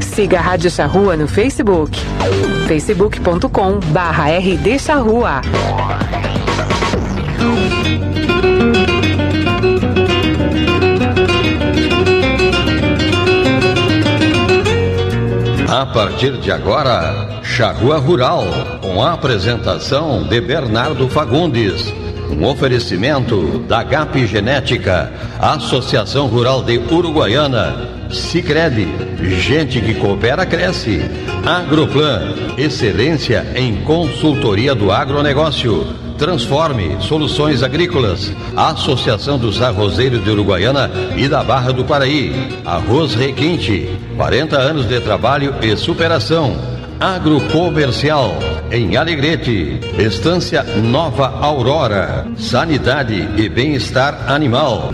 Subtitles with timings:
[0.00, 1.98] Siga a Rádio Charrua no Facebook.
[2.66, 5.40] facebook.com barra rdcharrua.
[15.68, 18.44] A partir de agora, Charrua Rural,
[18.80, 21.92] com a apresentação de Bernardo Fagundes.
[22.30, 28.88] Um oferecimento da GAP Genética, Associação Rural de Uruguaiana, Sicredi,
[29.38, 31.00] gente que coopera cresce.
[31.44, 35.86] Agroplan, excelência em consultoria do agronegócio.
[36.18, 42.32] Transforme Soluções Agrícolas, Associação dos Arrozeiros de Uruguaiana e da Barra do Paraí.
[42.64, 46.56] Arroz Requinte, 40 anos de trabalho e superação.
[46.98, 48.36] Agrocomercial,
[48.72, 49.78] em Alegrete.
[49.96, 52.26] Estância Nova Aurora.
[52.36, 54.90] Sanidade e bem-estar animal.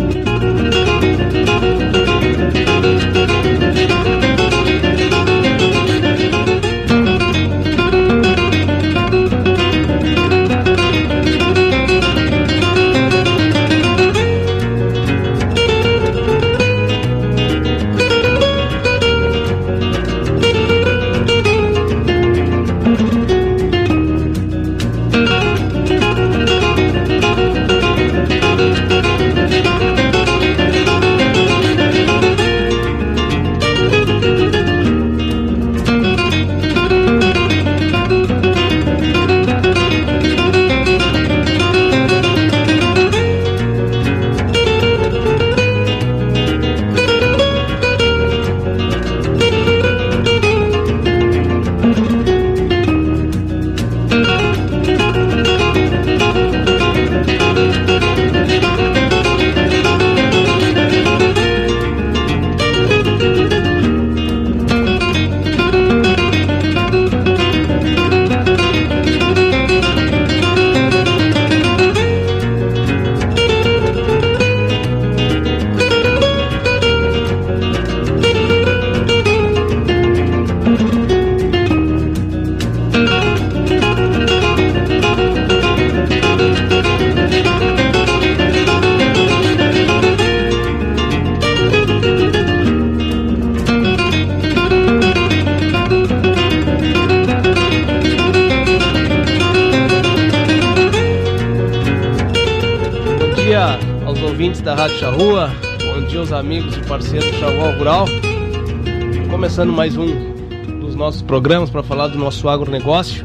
[109.85, 113.23] Mais um dos nossos programas para falar do nosso agronegócio.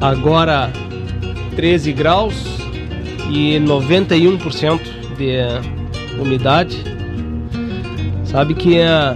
[0.00, 0.68] Agora
[1.54, 2.34] 13 graus
[3.30, 4.80] e 91%
[5.16, 6.82] de umidade.
[8.24, 9.14] Sabe que eh,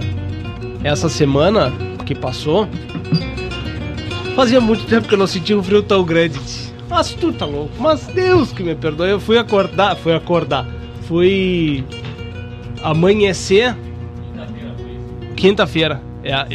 [0.85, 1.73] essa semana
[2.05, 2.69] que passou,
[4.33, 6.39] fazia muito tempo que eu não sentia um frio tão grande.
[6.89, 7.73] Mas tu tá louco.
[7.79, 9.09] Mas Deus que me perdoe.
[9.09, 9.97] Eu fui acordar.
[9.97, 10.65] Fui acordar.
[11.01, 11.83] Fui
[12.81, 13.75] amanhecer.
[15.35, 16.12] Quinta-feira.
[16.23, 16.45] É.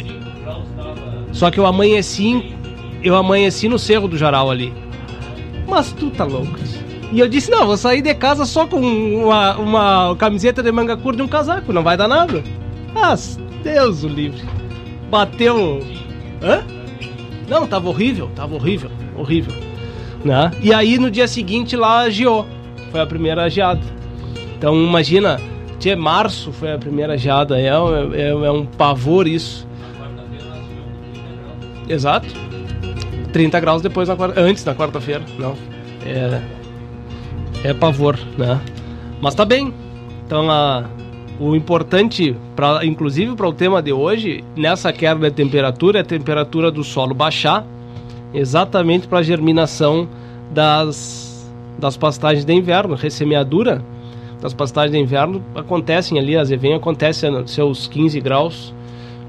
[1.31, 2.55] Só que eu amanheci.
[3.03, 4.73] Eu amanheci no Cerro do Jaral ali.
[5.67, 6.57] Mas tu tá louco.
[7.11, 10.95] E eu disse, não, vou sair de casa só com uma, uma camiseta de manga
[10.95, 12.43] curta e um casaco, não vai dar nada.
[12.93, 14.41] Mas, Deus o livre.
[15.09, 15.83] Bateu.
[16.41, 16.63] Hã?
[17.47, 19.53] Não, tava horrível, tava horrível, horrível.
[20.23, 20.51] Né?
[20.61, 22.45] E aí no dia seguinte lá agiou.
[22.91, 23.81] Foi a primeira geada.
[24.55, 25.39] Então imagina,
[25.79, 27.59] tinha março foi a primeira geada.
[27.59, 29.67] É, é, é um pavor isso.
[31.87, 32.27] Exato.
[33.31, 35.23] 30 graus depois na quarta, antes da quarta-feira.
[35.39, 35.55] Não.
[36.05, 36.41] É,
[37.63, 38.59] é pavor, né?
[39.21, 39.73] Mas tá bem.
[40.25, 40.85] Então a,
[41.39, 46.05] o importante, pra, inclusive para o tema de hoje, nessa queda de temperatura, é a
[46.05, 47.65] temperatura do solo baixar,
[48.33, 50.07] exatamente para a germinação
[50.51, 53.81] das, das pastagens de inverno, ressemeadura
[54.41, 58.73] das pastagens de inverno acontecem ali, as vem acontece a seus 15 graus.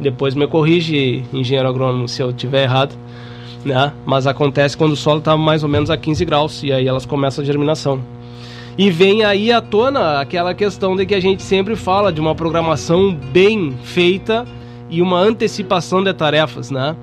[0.00, 2.95] Depois me corrige, engenheiro agrônomo, se eu tiver errado,
[3.65, 3.92] né?
[4.07, 7.04] Mas acontece quando o solo está mais ou menos a 15 graus e aí elas
[7.04, 8.01] começam a germinação.
[8.78, 12.34] E vem aí à tona aquela questão de que a gente sempre fala de uma
[12.34, 14.47] programação bem feita
[14.89, 16.97] e uma antecipação de tarefas, né?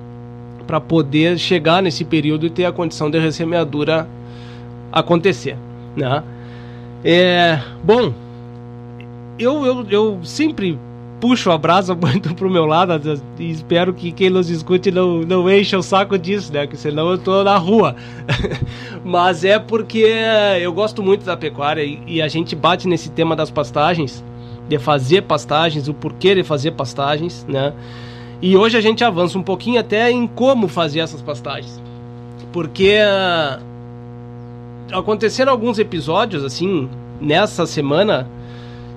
[0.66, 4.08] Para poder chegar nesse período e ter a condição de ressemeadura
[4.90, 5.56] acontecer,
[5.94, 6.22] né?
[7.04, 8.12] É, bom,
[9.38, 10.78] eu, eu, eu sempre
[11.20, 13.00] puxo a brasa muito pro meu lado
[13.38, 16.66] e espero que quem nos escute não, não encha o saco disso, né?
[16.66, 17.96] Que senão eu tô na rua.
[19.04, 20.06] Mas é porque
[20.60, 24.24] eu gosto muito da pecuária e, e, a gente bate nesse tema das pastagens,
[24.68, 27.72] de fazer pastagens, o porquê de fazer pastagens, né?
[28.40, 31.80] E hoje a gente avança um pouquinho até em como fazer essas pastagens.
[32.52, 33.67] Porque uh,
[34.92, 36.88] aconteceram alguns episódios, assim,
[37.20, 38.28] nessa semana,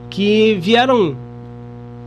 [0.10, 1.16] que vieram.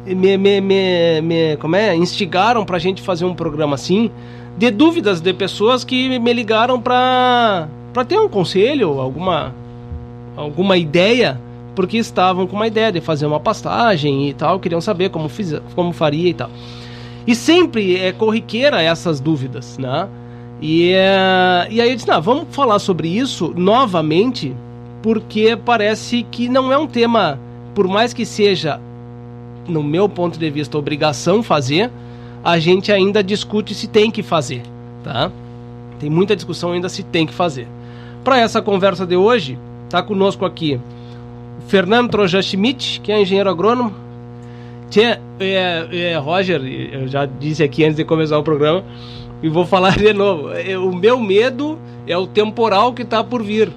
[0.07, 1.97] Me, me, me, me como é?
[1.97, 4.11] Instigaram pra gente fazer um programa assim,
[4.57, 9.55] de dúvidas de pessoas que me ligaram pra, pra ter um conselho, alguma,
[10.37, 11.41] alguma ideia,
[11.75, 15.59] porque estavam com uma ideia de fazer uma pastagem e tal, queriam saber como, fiz,
[15.75, 16.51] como faria e tal.
[17.27, 20.07] E sempre é corriqueira essas dúvidas, né?
[20.67, 24.57] E, é, e aí eu disse, não, vamos falar sobre isso novamente,
[25.03, 27.39] porque parece que não é um tema,
[27.75, 28.81] por mais que seja,
[29.69, 31.91] no meu ponto de vista, obrigação fazer,
[32.43, 34.63] a gente ainda discute se tem que fazer,
[35.03, 35.31] tá?
[36.01, 37.69] Tem muita discussão ainda se tem que fazer.
[38.25, 39.59] Para essa conversa de hoje,
[39.91, 40.81] tá conosco aqui
[41.59, 43.93] o Fernando Trojan Schmidt, que é engenheiro agrônomo.
[44.89, 48.83] Tchê, é, é, Roger, eu já disse aqui antes de começar o programa,
[49.45, 50.55] e vou falar de novo.
[50.55, 53.71] É, o meu medo é o temporal que está por vir,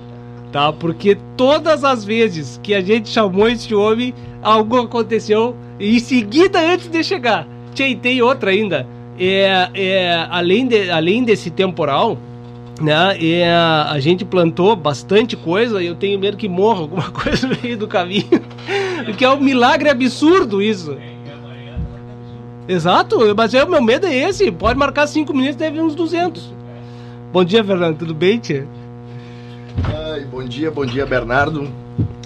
[0.50, 0.72] tá?
[0.72, 6.88] Porque todas as vezes que a gente chamou esse homem, algo aconteceu em seguida antes
[6.88, 7.46] de chegar.
[7.76, 8.88] Tchê, tem outra ainda.
[9.20, 12.18] É, é, além, de, além desse temporal,
[12.80, 13.18] né?
[13.20, 17.46] E a, a, gente plantou bastante coisa e eu tenho medo que morra alguma coisa
[17.46, 18.42] no meio do caminho.
[19.04, 20.98] Porque é um milagre absurdo isso.
[22.68, 24.52] Exato, mas o meu medo é esse.
[24.52, 26.54] Pode marcar 5 minutos, deve uns 200.
[27.32, 27.98] Bom dia, Fernando.
[27.98, 28.68] Tudo bem, tia?
[30.12, 31.70] Ai, bom dia, bom dia, Bernardo.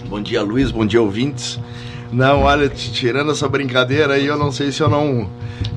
[0.07, 0.71] Bom dia, Luiz.
[0.71, 1.59] Bom dia, ouvintes.
[2.11, 5.29] Não, olha, tirando essa brincadeira aí, eu não sei se eu não.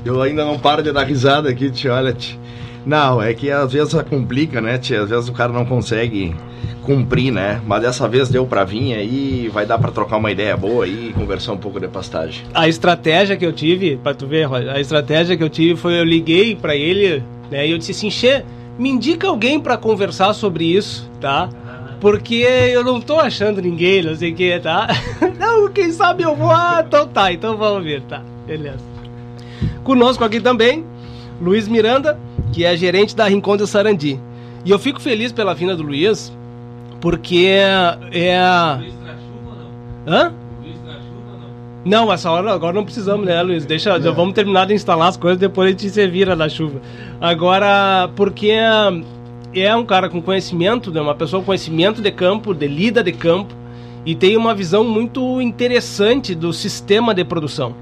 [0.03, 1.93] Eu ainda não paro de dar risada aqui, tia.
[1.93, 2.39] Olha, tia.
[2.85, 5.01] Não, é que às vezes complica, né, tia?
[5.01, 6.35] Às vezes o cara não consegue
[6.83, 7.59] cumprir, né?
[7.65, 11.11] Mas dessa vez deu pra vir aí, vai dar pra trocar uma ideia boa e
[11.13, 12.45] conversar um pouco de pastagem.
[12.53, 16.03] A estratégia que eu tive, pra tu ver, a estratégia que eu tive foi eu
[16.03, 17.67] liguei pra ele, né?
[17.67, 18.43] E eu disse assim, Xê,
[18.77, 21.49] me indica alguém pra conversar sobre isso, tá?
[21.99, 24.87] Porque eu não tô achando ninguém, não sei o que, tá?
[25.39, 26.51] não, quem sabe eu vou.
[26.51, 28.21] Ah, então tá, então vamos ver, tá?
[28.45, 28.83] Beleza.
[29.83, 30.85] Conosco aqui também,
[31.41, 32.19] Luiz Miranda
[32.51, 34.19] que é gerente da Rincon de Sarandi.
[34.63, 36.31] E eu fico feliz pela vinda do Luiz,
[37.01, 37.47] porque
[38.11, 38.79] é.
[40.07, 40.33] Hã?
[41.85, 43.63] Não, essa hora agora não precisamos, né, Luiz?
[43.63, 43.99] Deixa, é.
[43.99, 46.81] vamos terminar de instalar as coisas, depois a gente se vira na chuva.
[47.21, 48.51] Agora, porque
[49.53, 53.11] é um cara com conhecimento, né, uma pessoa com conhecimento de campo, de lida de
[53.11, 53.53] campo,
[54.03, 57.75] e tem uma visão muito interessante do sistema de produção,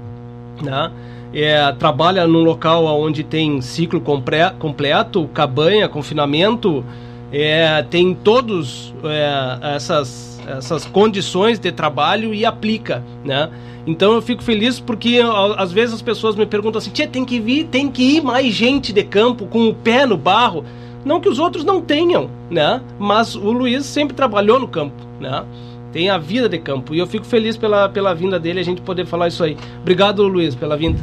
[0.62, 0.90] né?
[1.34, 6.84] É, trabalha num local onde tem ciclo completo, cabanha, confinamento,
[7.32, 13.50] é, tem todos é, essas, essas condições de trabalho e aplica, né?
[13.86, 15.20] Então eu fico feliz porque
[15.58, 18.54] às vezes as pessoas me perguntam assim, Tia, tem que vir, tem que ir mais
[18.54, 20.64] gente de campo com o pé no barro.
[21.04, 22.80] Não que os outros não tenham, né?
[22.98, 25.44] Mas o Luiz sempre trabalhou no campo, né?
[25.92, 26.94] Tem a vida de campo.
[26.94, 29.54] E eu fico feliz pela, pela vinda dele, a gente poder falar isso aí.
[29.82, 30.98] Obrigado, Luiz, pela vinda.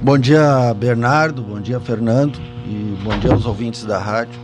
[0.00, 1.42] Bom dia, Bernardo.
[1.42, 2.38] Bom dia, Fernando.
[2.66, 4.38] E bom dia aos ouvintes da rádio.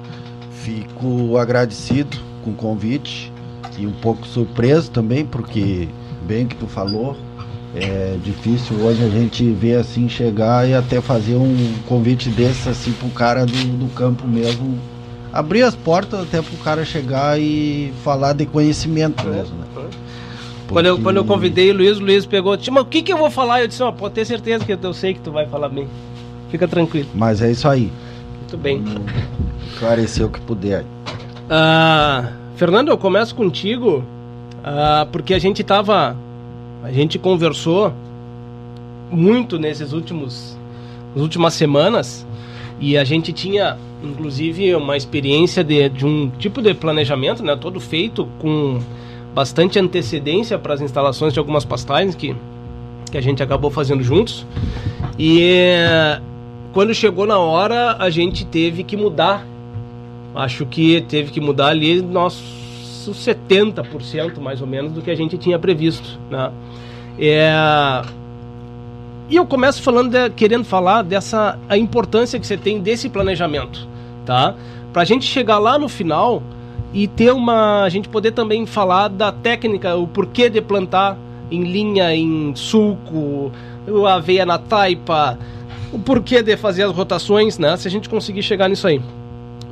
[0.50, 3.32] Fico agradecido com o convite
[3.78, 5.88] e um pouco surpreso também, porque,
[6.26, 7.16] bem que tu falou,
[7.76, 12.92] é difícil hoje a gente ver assim chegar e até fazer um convite desse assim
[12.92, 14.78] pro cara do, do campo mesmo.
[15.32, 19.66] Abrir as portas até pro cara chegar e falar de conhecimento mesmo, né?
[20.68, 20.74] Porque...
[20.74, 23.10] Quando, eu, quando eu convidei o Luiz, o Luiz pegou, disse, mas o que, que
[23.10, 23.62] eu vou falar?
[23.62, 25.88] Eu disse, oh, pode ter certeza que eu sei que tu vai falar bem.
[26.50, 27.08] Fica tranquilo.
[27.14, 27.90] Mas é isso aí.
[28.36, 28.84] Muito bem.
[29.72, 30.84] Esclarecer o que puder.
[31.48, 34.04] Ah, Fernando, eu começo contigo,
[34.62, 36.14] ah, porque a gente tava.
[36.84, 37.92] A gente conversou
[39.10, 40.54] muito nesses últimos.
[41.14, 42.26] Nas últimas semanas.
[42.78, 47.56] E a gente tinha, inclusive, uma experiência de, de um tipo de planejamento, né?
[47.56, 48.80] Todo feito com
[49.34, 52.34] bastante antecedência para as instalações de algumas pastagens que,
[53.10, 54.46] que a gente acabou fazendo juntos.
[55.18, 55.74] E
[56.72, 59.44] quando chegou na hora, a gente teve que mudar.
[60.34, 62.58] Acho que teve que mudar ali nossos
[63.08, 66.18] 70% mais ou menos do que a gente tinha previsto.
[66.30, 66.52] Né?
[67.18, 67.52] É...
[69.28, 73.86] E eu começo falando de, querendo falar dessa a importância que você tem desse planejamento,
[74.24, 74.54] tá?
[74.92, 76.42] Para a gente chegar lá no final
[76.92, 81.16] e ter uma a gente poder também falar da técnica, o porquê de plantar
[81.50, 83.52] em linha, em sulco,
[84.06, 85.38] a aveia na taipa,
[85.92, 87.76] o porquê de fazer as rotações, né?
[87.76, 89.00] Se a gente conseguir chegar nisso aí.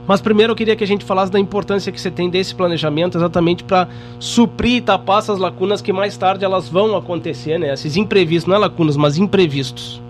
[0.06, 3.18] Mas primeiro eu queria que a gente falasse da importância que você tem desse planejamento
[3.18, 3.88] exatamente para
[4.20, 7.72] suprir e tapar essas lacunas que mais tarde elas vão acontecer, né?
[7.72, 10.00] Esses imprevistos, não é lacunas, mas imprevistos.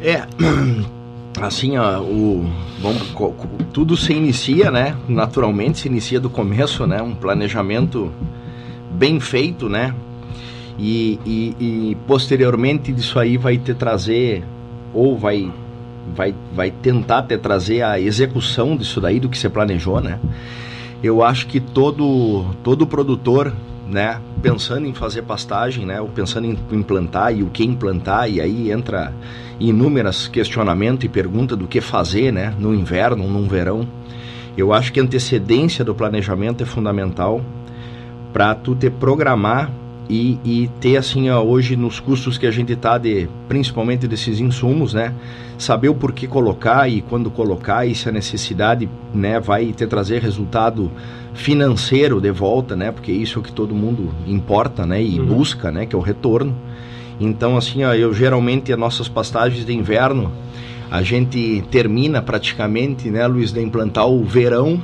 [0.00, 0.22] É,
[1.40, 2.44] assim, ó, o,
[2.80, 2.94] bom,
[3.72, 4.96] tudo se inicia, né?
[5.08, 7.00] Naturalmente se inicia do começo, né?
[7.00, 8.12] Um planejamento
[8.90, 9.94] bem feito, né?
[10.78, 14.42] E, e, e posteriormente disso aí vai te trazer
[14.92, 15.50] ou vai
[16.14, 20.18] vai, vai tentar te trazer a execução disso daí do que você planejou, né?
[21.02, 23.52] Eu acho que todo todo produtor,
[23.88, 28.40] né, pensando em fazer pastagem, né, ou pensando em implantar e o que implantar e
[28.40, 29.12] aí entra
[29.68, 33.86] inúmeras questionamentos e perguntas do que fazer, né, no inverno, no verão.
[34.56, 37.40] Eu acho que a antecedência do planejamento é fundamental
[38.32, 39.70] para tu te programar
[40.08, 44.40] e, e ter assim ó, hoje nos custos que a gente está de principalmente desses
[44.40, 45.14] insumos, né,
[45.56, 50.20] saber o porquê colocar e quando colocar e se a necessidade, né, vai te trazer
[50.20, 50.90] resultado
[51.34, 55.26] financeiro de volta, né, porque isso é o que todo mundo importa, né, e uhum.
[55.26, 56.54] busca, né, que é o retorno.
[57.20, 60.32] Então assim, ó, eu geralmente as nossas pastagens de inverno
[60.90, 64.78] a gente termina praticamente, né, Luiz, de implantar o verão,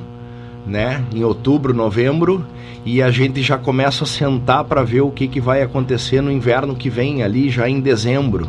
[0.67, 2.47] né, em outubro, novembro
[2.85, 6.33] e a gente já começa a sentar para ver o que, que vai acontecer no
[6.33, 8.49] inverno que vem ali já em dezembro,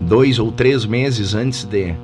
[0.00, 1.94] dois ou três meses antes de,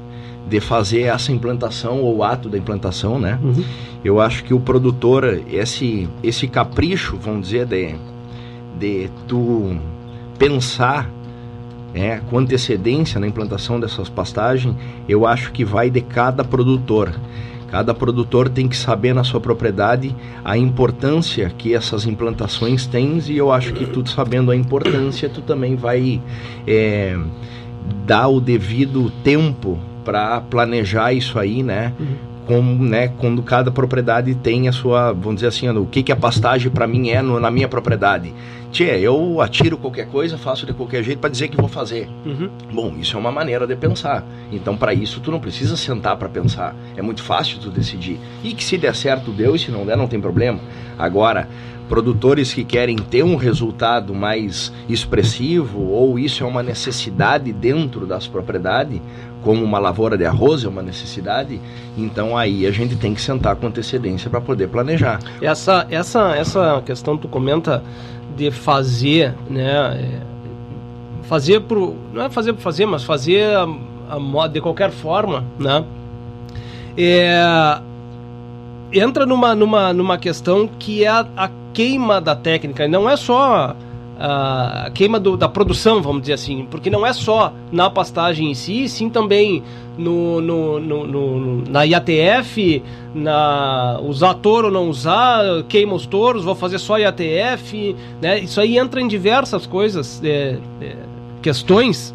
[0.47, 3.38] de fazer essa implantação ou ato da implantação, né?
[3.42, 3.64] Uhum.
[4.04, 7.95] Eu acho que o produtor, esse, esse capricho, vamos dizer, de,
[8.78, 9.75] de tu
[10.43, 11.09] pensar
[11.95, 14.75] é, com antecedência na implantação dessas pastagens,
[15.09, 17.15] eu acho que vai de cada produtor.
[17.71, 23.39] Cada produtor tem que saber na sua propriedade a importância que essas implantações têm e
[23.39, 26.21] eu acho que tu sabendo a importância, tu também vai
[26.67, 27.17] é,
[28.05, 31.93] dar o devido tempo para planejar isso aí, né?
[32.01, 36.13] Uhum como, né, quando cada propriedade tem a sua, vamos dizer assim, o que, que
[36.13, 38.33] a pastagem para mim é no, na minha propriedade.
[38.73, 42.09] Tchê, eu atiro qualquer coisa, faço de qualquer jeito para dizer que vou fazer.
[42.25, 42.49] Uhum.
[42.73, 44.25] Bom, isso é uma maneira de pensar.
[44.51, 46.75] Então, para isso, tu não precisa sentar para pensar.
[46.97, 48.19] É muito fácil tu decidir.
[48.43, 50.59] E que se der certo, deu, e se não der, não tem problema.
[50.99, 51.49] Agora,
[51.93, 58.27] produtores que querem ter um resultado mais expressivo ou isso é uma necessidade dentro das
[58.27, 58.99] propriedades,
[59.43, 61.61] como uma lavoura de arroz é uma necessidade,
[61.95, 65.21] então aí a gente tem que sentar com antecedência para poder planejar.
[65.43, 67.83] Essa, essa, essa questão que tu comenta
[68.35, 73.69] de fazer, né, é, fazer pro, não é fazer por fazer, mas fazer a,
[74.09, 75.85] a, de qualquer forma, né,
[76.97, 77.83] é,
[78.93, 83.75] entra numa, numa, numa questão que é a, a queima da técnica, não é só
[84.25, 88.55] a queima do, da produção, vamos dizer assim, porque não é só na pastagem em
[88.55, 89.65] si, sim também
[89.99, 92.83] no, no, no, no na IATF,
[93.15, 98.39] na usar touro ou não usar, queima os touros, vou fazer só IATF, né?
[98.39, 100.97] Isso aí entra em diversas coisas, é, é,
[101.43, 102.15] questões,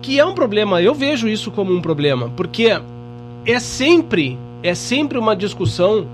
[0.00, 0.80] que é um problema.
[0.80, 2.80] Eu vejo isso como um problema, porque
[3.44, 6.06] é sempre, é sempre uma discussão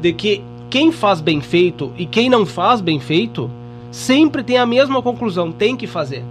[0.00, 3.50] de que quem faz bem feito e quem não faz bem feito
[3.90, 6.24] sempre tem a mesma conclusão: tem que fazer.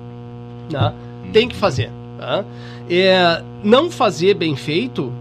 [0.70, 0.94] Né?
[1.32, 1.90] Tem que fazer.
[2.20, 2.44] Tá?
[2.90, 5.12] É, não fazer bem feito,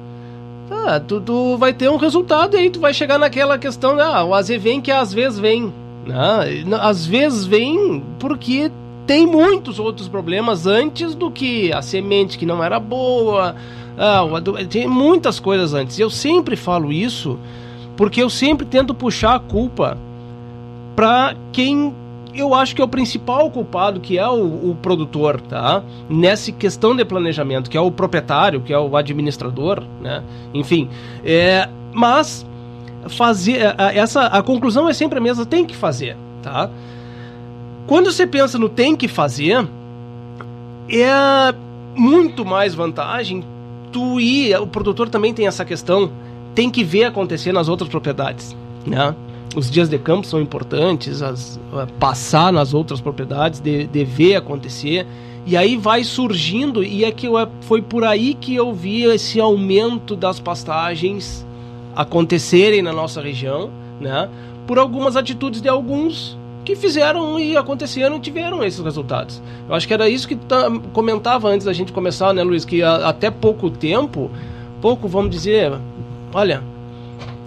[0.69, 4.25] tá, tu, tu, vai ter um resultado e aí tu vai chegar naquela questão: ah,
[4.25, 5.73] o AZ vem que às vezes vem.
[6.05, 6.65] Né?
[6.81, 8.71] Às vezes vem porque
[9.07, 13.55] tem muitos outros problemas antes do que a semente que não era boa.
[13.97, 14.23] Ah,
[14.69, 15.99] tem muitas coisas antes.
[15.99, 17.39] Eu sempre falo isso
[17.97, 19.99] porque eu sempre tento puxar a culpa
[20.97, 21.95] para quem
[22.35, 25.83] eu acho que é o principal culpado, que é o, o, produtor, tá?
[26.09, 30.23] Nessa questão de planejamento, que é o proprietário, que é o administrador, né?
[30.55, 30.89] Enfim,
[31.25, 32.47] é, mas
[33.09, 36.71] fazer essa a conclusão é sempre a mesma, tem que fazer, tá?
[37.87, 39.67] Quando você pensa no tem que fazer,
[40.89, 41.55] é
[41.95, 43.45] muito mais vantagem
[43.93, 46.11] tu ir, o produtor também tem essa questão,
[46.55, 48.57] tem que ver acontecer nas outras propriedades,
[48.87, 49.15] né?
[49.55, 51.61] os dias de campo são importantes, as,
[51.99, 55.07] passar nas outras propriedades, de, de ver acontecer.
[55.45, 59.41] E aí vai surgindo, e é que eu, foi por aí que eu vi esse
[59.41, 61.47] aumento das pastagens
[61.95, 63.71] acontecerem na nossa região,
[64.01, 64.29] né?
[64.67, 69.43] Por algumas atitudes de alguns que fizeram e aconteceram e tiveram esses resultados.
[69.69, 72.65] Eu acho que era isso que tá, comentava antes da gente começar, né, Luiz?
[72.65, 74.31] Que até pouco tempo,
[74.81, 75.73] pouco, vamos dizer,
[76.33, 76.63] olha,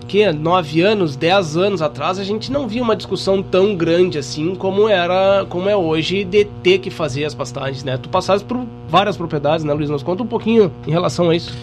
[0.08, 4.54] que nove anos, dez anos atrás, a gente não via uma discussão tão grande assim
[4.54, 7.98] como era, como é hoje de ter que fazer as pastagens, né?
[7.98, 9.90] Tu passaste por várias propriedades, né, Luiz?
[9.90, 11.54] Nos conta um pouquinho em relação a isso.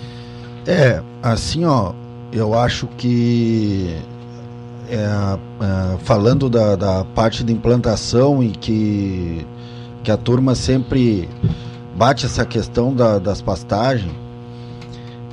[0.66, 1.92] É, assim, ó,
[2.32, 3.94] eu acho que
[4.92, 9.46] é, é, falando da, da parte de implantação e que,
[10.04, 11.30] que a turma sempre
[11.96, 14.12] bate essa questão da, das pastagens.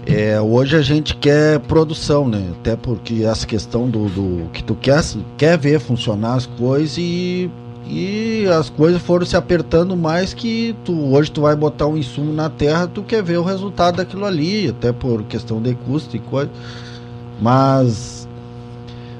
[0.05, 2.51] É, hoje a gente quer produção, né?
[2.59, 5.03] Até porque essa questão do, do que tu quer,
[5.37, 7.51] quer ver funcionar as coisas e,
[7.85, 12.31] e as coisas foram se apertando mais que tu hoje tu vai botar um insumo
[12.31, 16.19] na terra, tu quer ver o resultado daquilo ali, até por questão de custo e
[16.19, 16.49] coisa.
[17.41, 18.18] Mas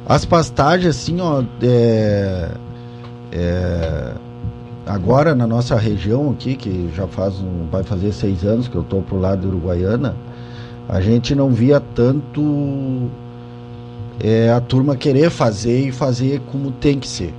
[0.09, 2.49] as pastagens assim, ó, é,
[3.31, 4.13] é,
[4.83, 8.81] agora na nossa região aqui, que já faz um, vai fazer seis anos que eu
[8.81, 10.15] estou pro lado Uruguaiana,
[10.87, 13.07] a gente não via tanto
[14.19, 17.31] é, a turma querer fazer e fazer como tem que ser.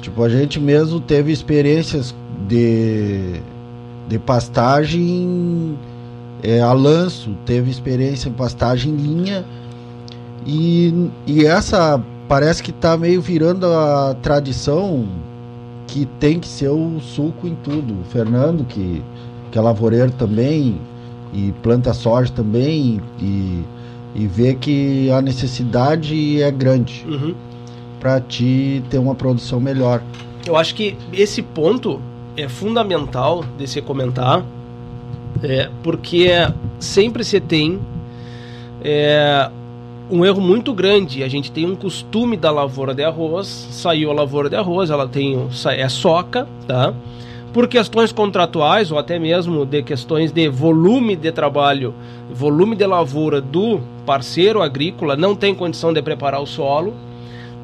[0.00, 2.12] Tipo, a gente mesmo teve experiências
[2.48, 3.40] de,
[4.08, 5.78] de pastagem
[6.42, 9.44] é, a lanço, teve experiência em pastagem em linha
[10.46, 15.06] e, e essa parece que está meio virando a tradição
[15.86, 18.00] que tem que ser o suco em tudo.
[18.00, 19.02] O Fernando, que,
[19.50, 20.80] que é lavoureiro também,
[21.32, 23.64] e planta soja também e,
[24.14, 27.34] e vê que a necessidade é grande uhum.
[27.98, 30.02] para te ter uma produção melhor.
[30.46, 32.00] Eu acho que esse ponto
[32.36, 34.44] é fundamental de se comentar,
[35.42, 36.28] é, porque
[36.78, 37.78] sempre se tem
[38.82, 39.50] é,
[40.10, 41.22] um erro muito grande.
[41.22, 45.06] A gente tem um costume da lavoura de arroz, saiu a lavoura de arroz, ela
[45.06, 46.94] tem é soca, tá?
[47.52, 51.94] por questões contratuais ou até mesmo de questões de volume de trabalho,
[52.32, 56.94] volume de lavoura do parceiro agrícola, não tem condição de preparar o solo.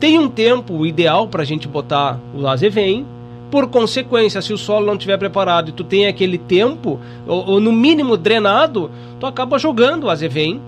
[0.01, 3.07] Tem um tempo ideal para a gente botar o azevém.
[3.51, 7.61] Por consequência, se o solo não estiver preparado e tu tem aquele tempo, ou, ou
[7.61, 10.61] no mínimo drenado, tu acaba jogando o azevém,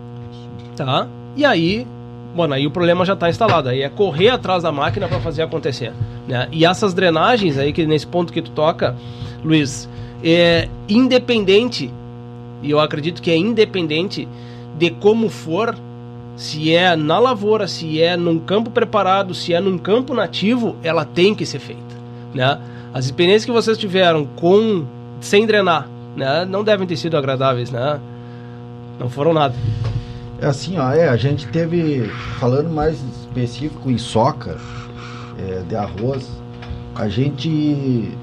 [0.76, 1.08] tá?
[1.38, 1.86] E aí
[2.34, 3.68] Bom, aí o problema já está instalado.
[3.68, 5.92] Aí é correr atrás da máquina para fazer acontecer.
[6.28, 6.46] Né?
[6.52, 8.94] E essas drenagens aí, que nesse ponto que tu toca,
[9.42, 9.88] Luiz,
[10.22, 11.92] é independente,
[12.62, 14.28] e eu acredito que é independente
[14.78, 15.74] de como for,
[16.36, 21.04] se é na lavoura, se é num campo preparado, se é num campo nativo, ela
[21.04, 21.96] tem que ser feita.
[22.32, 22.56] Né?
[22.92, 24.84] As experiências que vocês tiveram com
[25.20, 27.98] sem drenar, né, não devem ter sido agradáveis, né?
[29.00, 29.54] Não foram nada.
[30.40, 34.56] É assim, ó, é, a gente teve, falando mais específico em soca
[35.36, 36.28] é, de arroz,
[36.94, 38.16] a gente.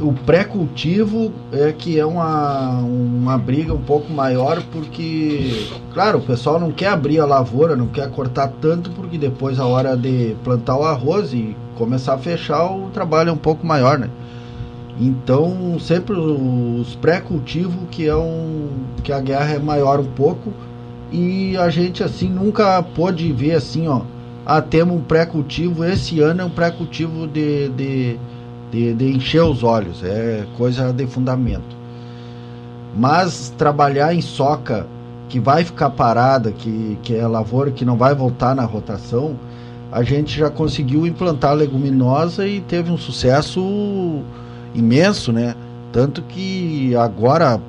[0.00, 6.60] O pré-cultivo é que é uma, uma briga um pouco maior, porque, claro, o pessoal
[6.60, 10.76] não quer abrir a lavoura, não quer cortar tanto, porque depois a hora de plantar
[10.76, 14.10] o arroz e começar a fechar, o trabalho é um pouco maior, né?
[15.00, 18.68] Então, sempre os pré-cultivo que é um
[19.02, 20.52] que a guerra é maior um pouco
[21.10, 24.02] e a gente assim nunca pôde ver assim, ó,
[24.44, 28.18] ah, temos um pré-cultivo, esse ano é um pré-cultivo de, de,
[28.70, 31.76] de, de, encher os olhos, é coisa de fundamento.
[32.96, 34.86] Mas trabalhar em soca
[35.28, 39.36] que vai ficar parada, que, que é lavoura que não vai voltar na rotação,
[39.92, 44.22] a gente já conseguiu implantar leguminosa e teve um sucesso
[44.74, 45.54] imenso, né?
[45.92, 47.60] Tanto que agora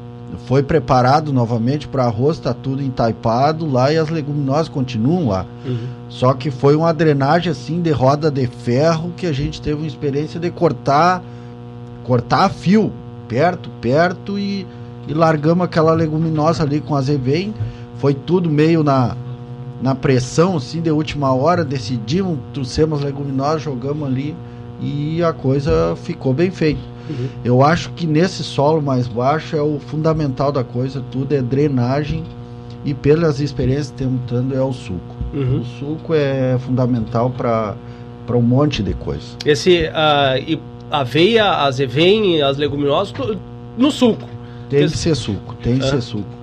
[0.46, 5.46] foi preparado novamente para arroz, está tudo entaipado lá e as leguminosas continuam lá.
[5.66, 5.88] Uhum.
[6.08, 9.88] Só que foi uma drenagem assim de roda de ferro que a gente teve uma
[9.88, 11.24] experiência de cortar
[12.04, 12.92] cortar fio
[13.28, 14.66] perto, perto e,
[15.08, 17.54] e largamos aquela leguminosa ali com azevém.
[17.98, 19.16] Foi tudo meio na,
[19.82, 24.36] na pressão assim de última hora, decidimos, trouxemos leguminosas, jogamos ali
[24.82, 26.82] e a coisa ficou bem feita.
[27.10, 27.28] Uhum.
[27.44, 32.24] Eu acho que nesse solo mais baixo é o fundamental da coisa, tudo é drenagem
[32.86, 35.16] e pelas experiências que temos tendo é o suco.
[35.34, 35.62] Uhum.
[35.62, 37.76] O suco é fundamental para
[38.32, 39.38] um monte de coisa.
[39.46, 43.14] Esse uh, aveia, azevém, as leguminosas,
[43.78, 44.28] no suco.
[44.70, 46.40] Tem que ser suco, tem que ser suco.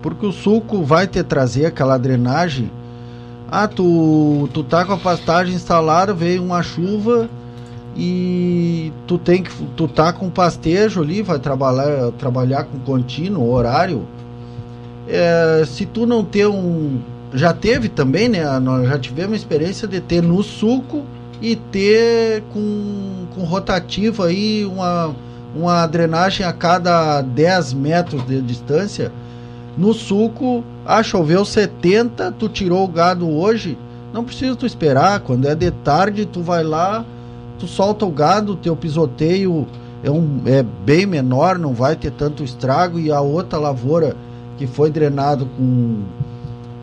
[0.00, 2.70] Porque o suco vai te trazer aquela drenagem.
[3.50, 7.28] Ah, tu, tu tá com a pastagem instalada, veio uma chuva,
[7.96, 14.06] e tu tem que tu tá com pastejo ali vai trabalhar trabalhar com contínuo horário.
[15.06, 16.98] É, se tu não ter um
[17.32, 21.04] já teve também né nós já tivemos experiência de ter no suco
[21.42, 25.14] e ter com, com rotativo aí uma
[25.54, 29.12] uma drenagem a cada 10 metros de distância.
[29.78, 33.78] No suco ah choveu 70 tu tirou o gado hoje
[34.12, 37.04] não precisa tu esperar quando é de tarde tu vai lá
[37.58, 39.66] tu solta o gado, o teu pisoteio
[40.02, 44.16] é, um, é bem menor, não vai ter tanto estrago, e a outra lavoura
[44.56, 46.02] que foi drenado com,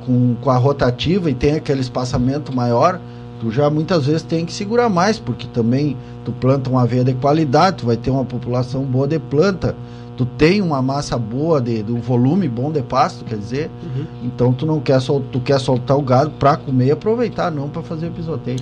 [0.06, 3.00] com, com a rotativa e tem aquele espaçamento maior,
[3.40, 7.14] tu já muitas vezes tem que segurar mais, porque também tu planta uma aveia de
[7.14, 9.76] qualidade, tu vai ter uma população boa de planta,
[10.18, 14.06] tu tem uma massa boa de, de um volume bom de pasto, quer dizer, uhum.
[14.24, 17.70] então tu não quer sol, tu quer soltar o gado para comer e aproveitar, não
[17.70, 18.60] para fazer pisoteio.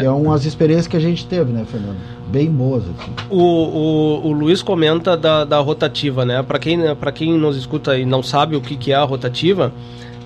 [0.00, 0.04] É.
[0.06, 1.96] É umas experiências que a gente teve, né, Fernando?
[2.28, 3.10] Bem boas aqui.
[3.30, 6.42] O, o, o Luiz comenta da, da rotativa, né?
[6.42, 6.78] Para quem,
[7.14, 9.72] quem nos escuta e não sabe o que, que é a rotativa,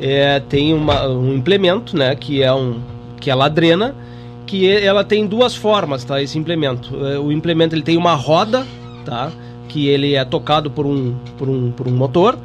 [0.00, 2.14] é, tem uma, um implemento, né?
[2.16, 2.80] Que é um
[3.20, 3.94] que ela drena,
[4.46, 6.20] que ela tem duas formas, tá?
[6.20, 7.06] Esse implemento.
[7.06, 8.66] É, o implemento ele tem uma roda,
[9.04, 9.30] tá?
[9.68, 12.36] Que ele é tocado por um, por um, por um motor,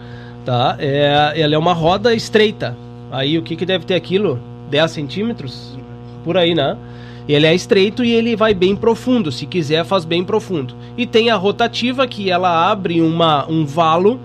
[0.46, 0.76] tá?
[0.80, 2.78] É, ela é uma roda estreita.
[3.12, 4.40] Aí o que, que deve ter aquilo?
[4.70, 5.78] 10 centímetros?
[6.24, 6.78] Por aí, né?
[7.28, 9.32] Ele é estreito e ele vai bem profundo.
[9.32, 10.74] Se quiser, faz bem profundo.
[10.98, 14.20] E tem a rotativa, que ela abre uma, um valo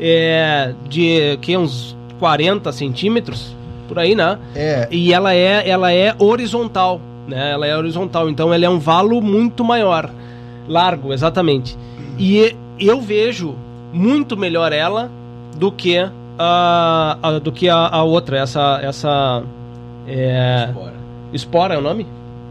[0.00, 3.54] é, de que, uns 40 centímetros,
[3.86, 4.38] por aí, né?
[4.54, 4.88] É.
[4.90, 7.52] E ela é, ela é horizontal, né?
[7.52, 10.10] Ela é horizontal, então ela é um valo muito maior.
[10.66, 11.76] Largo, exatamente.
[12.18, 13.54] E eu vejo
[13.92, 15.10] muito melhor ela
[15.56, 15.96] do que
[16.38, 19.42] a, a do que a, a, outra, essa essa
[20.06, 20.94] é, espora.
[21.32, 22.06] espora é o nome?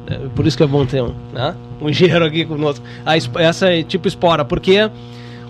[0.10, 1.56] É, por isso que é bom ter um, né?
[1.82, 2.84] um engenheiro aqui conosco.
[3.06, 4.90] A, essa é tipo espora, porque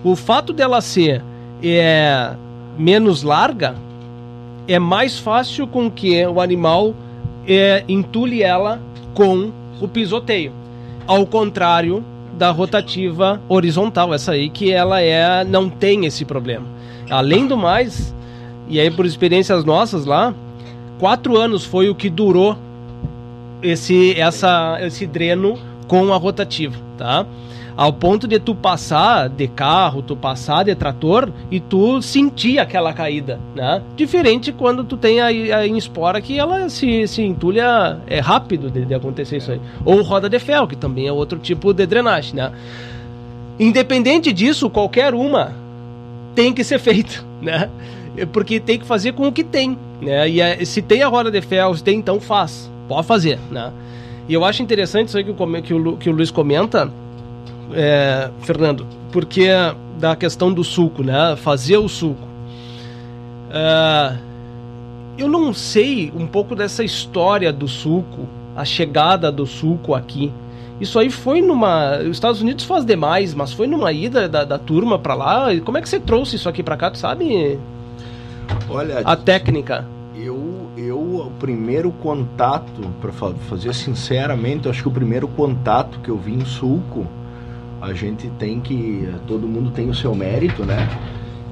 [0.03, 1.23] o fato dela ser
[1.63, 2.33] é,
[2.77, 3.75] menos larga
[4.67, 6.93] é mais fácil com que o animal
[7.47, 8.81] é, entule ela
[9.13, 10.51] com o pisoteio.
[11.05, 12.03] Ao contrário
[12.37, 16.65] da rotativa horizontal, essa aí que ela é não tem esse problema.
[17.09, 18.13] Além do mais,
[18.67, 20.33] e aí por experiências nossas lá,
[20.99, 22.57] quatro anos foi o que durou
[23.61, 27.25] esse, essa, esse dreno com a rotativa, tá?
[27.75, 32.91] Ao ponto de tu passar de carro, tu passar de trator e tu sentir aquela
[32.91, 33.83] caída, né?
[33.95, 38.83] Diferente quando tu tem a, a espora que ela se, se entulha, é rápido de,
[38.83, 39.61] de acontecer isso aí.
[39.85, 42.51] Ou roda de ferro, que também é outro tipo de drenagem, né?
[43.59, 45.53] Independente disso, qualquer uma
[46.33, 47.69] tem que ser feita, né?
[48.33, 50.27] Porque tem que fazer com o que tem, né?
[50.27, 53.71] E é, se tem a roda de ferro, se tem, então faz Pode fazer, né?
[54.27, 56.91] E eu acho interessante isso aí que o, que o, que o Luiz comenta,
[57.73, 59.49] é, Fernando, porque
[59.99, 61.35] da questão do suco, né?
[61.37, 62.27] Fazer o suco.
[63.51, 64.15] É,
[65.17, 70.31] eu não sei um pouco dessa história do suco, a chegada do suco aqui.
[70.79, 71.97] Isso aí foi numa.
[71.99, 75.47] Os Estados Unidos faz demais, mas foi numa ida da, da turma para lá.
[75.65, 76.91] Como é que você trouxe isso aqui para cá?
[76.91, 77.57] Tu sabe?
[78.69, 78.99] Olha.
[78.99, 79.85] A técnica
[80.91, 86.33] o primeiro contato, para fazer sinceramente, eu acho que o primeiro contato que eu vi
[86.33, 87.07] em sulco,
[87.81, 89.09] a gente tem que.
[89.27, 90.87] Todo mundo tem o seu mérito, né?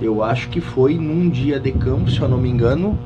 [0.02, 2.98] Eu acho que foi num dia de campo, se eu não me engano.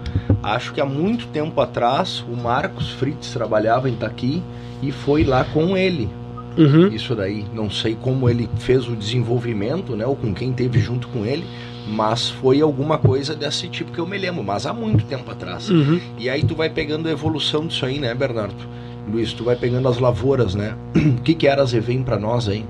[0.42, 4.42] Acho que há muito tempo atrás o Marcos Fritz trabalhava em Itaqui
[4.82, 6.10] e foi lá com ele.
[6.58, 6.88] Uhum.
[6.88, 7.46] Isso daí.
[7.54, 10.06] Não sei como ele fez o desenvolvimento, né?
[10.06, 11.46] Ou com quem teve junto com ele
[11.90, 15.70] mas foi alguma coisa desse tipo que eu me lembro, mas há muito tempo atrás.
[15.70, 16.00] Uhum.
[16.18, 18.68] E aí tu vai pegando a evolução disso aí, né, Bernardo?
[19.12, 20.76] Luiz, tu vai pegando as lavouras, né?
[20.96, 22.64] o que que era as Evem para nós aí?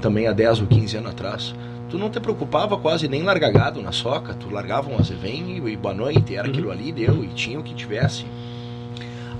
[0.00, 1.54] Também há 10 ou 15 anos atrás.
[1.90, 5.72] Tu não te preocupava quase nem largar gado na soca, tu largava um azevém e,
[5.72, 6.52] e boa noite, era uhum.
[6.52, 8.24] aquilo ali, deu, e tinha o que tivesse.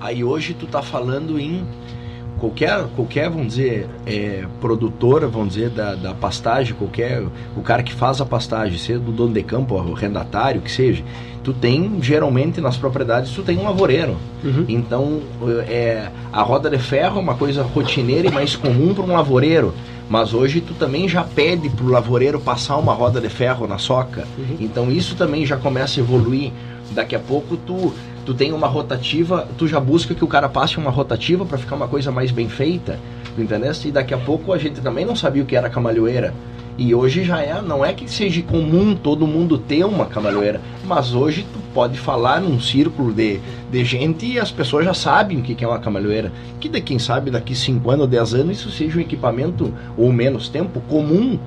[0.00, 1.64] Aí hoje tu tá falando em
[2.42, 7.22] qualquer, qualquer vamos dizer, é, produtora, vamos dizer, da, da pastagem, qualquer,
[7.56, 11.04] o cara que faz a pastagem, seja do dono de campo, o rendatário, que seja,
[11.44, 14.16] tu tem, geralmente, nas propriedades, tu tem um lavoureiro.
[14.42, 14.64] Uhum.
[14.68, 15.20] Então,
[15.68, 19.72] é, a roda de ferro é uma coisa rotineira e mais comum para um lavoureiro.
[20.10, 23.78] Mas hoje tu também já pede para o lavoureiro passar uma roda de ferro na
[23.78, 24.26] soca.
[24.36, 24.56] Uhum.
[24.58, 26.50] Então isso também já começa a evoluir.
[26.90, 30.78] Daqui a pouco tu tu tem uma rotativa, tu já busca que o cara passe
[30.78, 32.98] uma rotativa para ficar uma coisa mais bem feita,
[33.36, 33.72] entendeu?
[33.84, 36.32] E daqui a pouco a gente também não sabia o que era camalhoeira.
[36.78, 41.14] E hoje já é, não é que seja comum todo mundo ter uma camalhoeira, mas
[41.14, 45.42] hoje tu pode falar num círculo de, de gente e as pessoas já sabem o
[45.42, 46.32] que é uma camalhoeira.
[46.58, 50.10] Que de quem sabe daqui 5 anos ou 10 anos isso seja um equipamento ou
[50.12, 51.38] menos tempo comum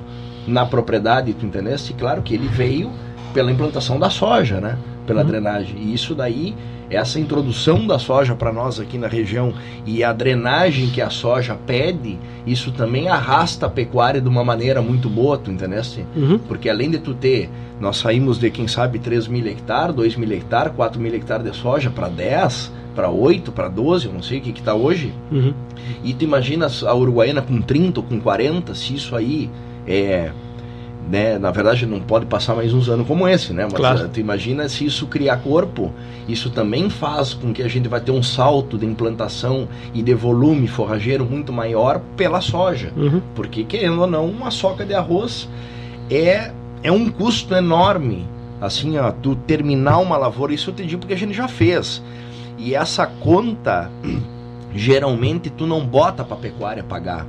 [0.47, 1.93] na propriedade, tu entendeste?
[1.93, 2.91] Claro que ele veio
[3.33, 4.77] pela implantação da soja, né?
[5.05, 5.27] Pela uhum.
[5.27, 5.77] drenagem.
[5.77, 6.55] E isso daí,
[6.89, 9.53] essa introdução da soja para nós aqui na região
[9.85, 14.81] e a drenagem que a soja pede, isso também arrasta a pecuária de uma maneira
[14.81, 16.05] muito boa, tu entendeste?
[16.15, 16.37] Uhum.
[16.37, 20.31] Porque além de tu ter, nós saímos de quem sabe 3 mil hectares, 2 mil
[20.31, 24.39] hectares, 4 mil hectares de soja para 10, para 8, para 12, eu não sei
[24.39, 25.13] o que está hoje.
[25.31, 25.53] Uhum.
[26.03, 29.49] E tu imagina a Uruguaiana com 30 ou com 40, se isso aí
[29.85, 30.31] é
[31.09, 31.37] né?
[31.37, 33.63] Na verdade, não pode passar mais uns anos como esse, né?
[33.63, 34.05] Mas Claro.
[34.05, 35.91] eh, tu imagina se isso criar corpo,
[36.27, 40.13] isso também faz com que a gente vai ter um salto de implantação e de
[40.13, 42.91] volume forrageiro muito maior pela soja.
[42.97, 43.21] Uhum.
[43.35, 45.47] Porque, querendo ou não, uma soca de arroz
[46.09, 46.51] é,
[46.83, 48.25] é um custo enorme.
[48.59, 52.01] Assim, ó, tu terminar uma lavoura, isso eu te digo porque a gente já fez.
[52.57, 53.91] E essa conta,
[54.73, 57.25] geralmente, tu não bota pra pecuária pagar.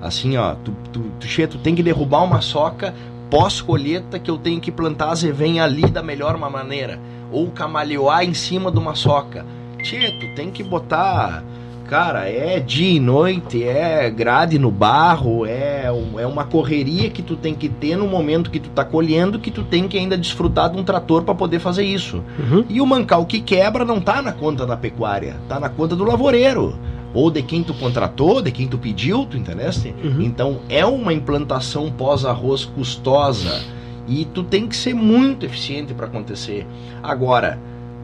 [0.00, 2.94] Assim, ó, tu, tu, tu, tu tem que derrubar uma soca
[3.30, 6.98] pós-colheita que eu tenho que plantar azevém ali da melhor maneira.
[7.30, 9.44] Ou camaleoar em cima de uma soca.
[9.82, 11.44] Tchê, tu tem que botar
[11.88, 17.34] Cara, é dia e noite, é grade no barro, é, é uma correria que tu
[17.34, 20.70] tem que ter no momento que tu tá colhendo, que tu tem que ainda desfrutar
[20.70, 22.22] de um trator para poder fazer isso.
[22.38, 22.62] Uhum.
[22.68, 26.04] E o mancal que quebra não tá na conta da pecuária, tá na conta do
[26.04, 26.78] lavoureiro.
[27.14, 29.94] Ou de quem tu contratou, de quem tu pediu, tu entendeste?
[30.02, 30.22] Uhum.
[30.22, 33.62] Então é uma implantação pós-arroz custosa.
[34.06, 36.66] E tu tem que ser muito eficiente para acontecer.
[37.02, 37.58] Agora,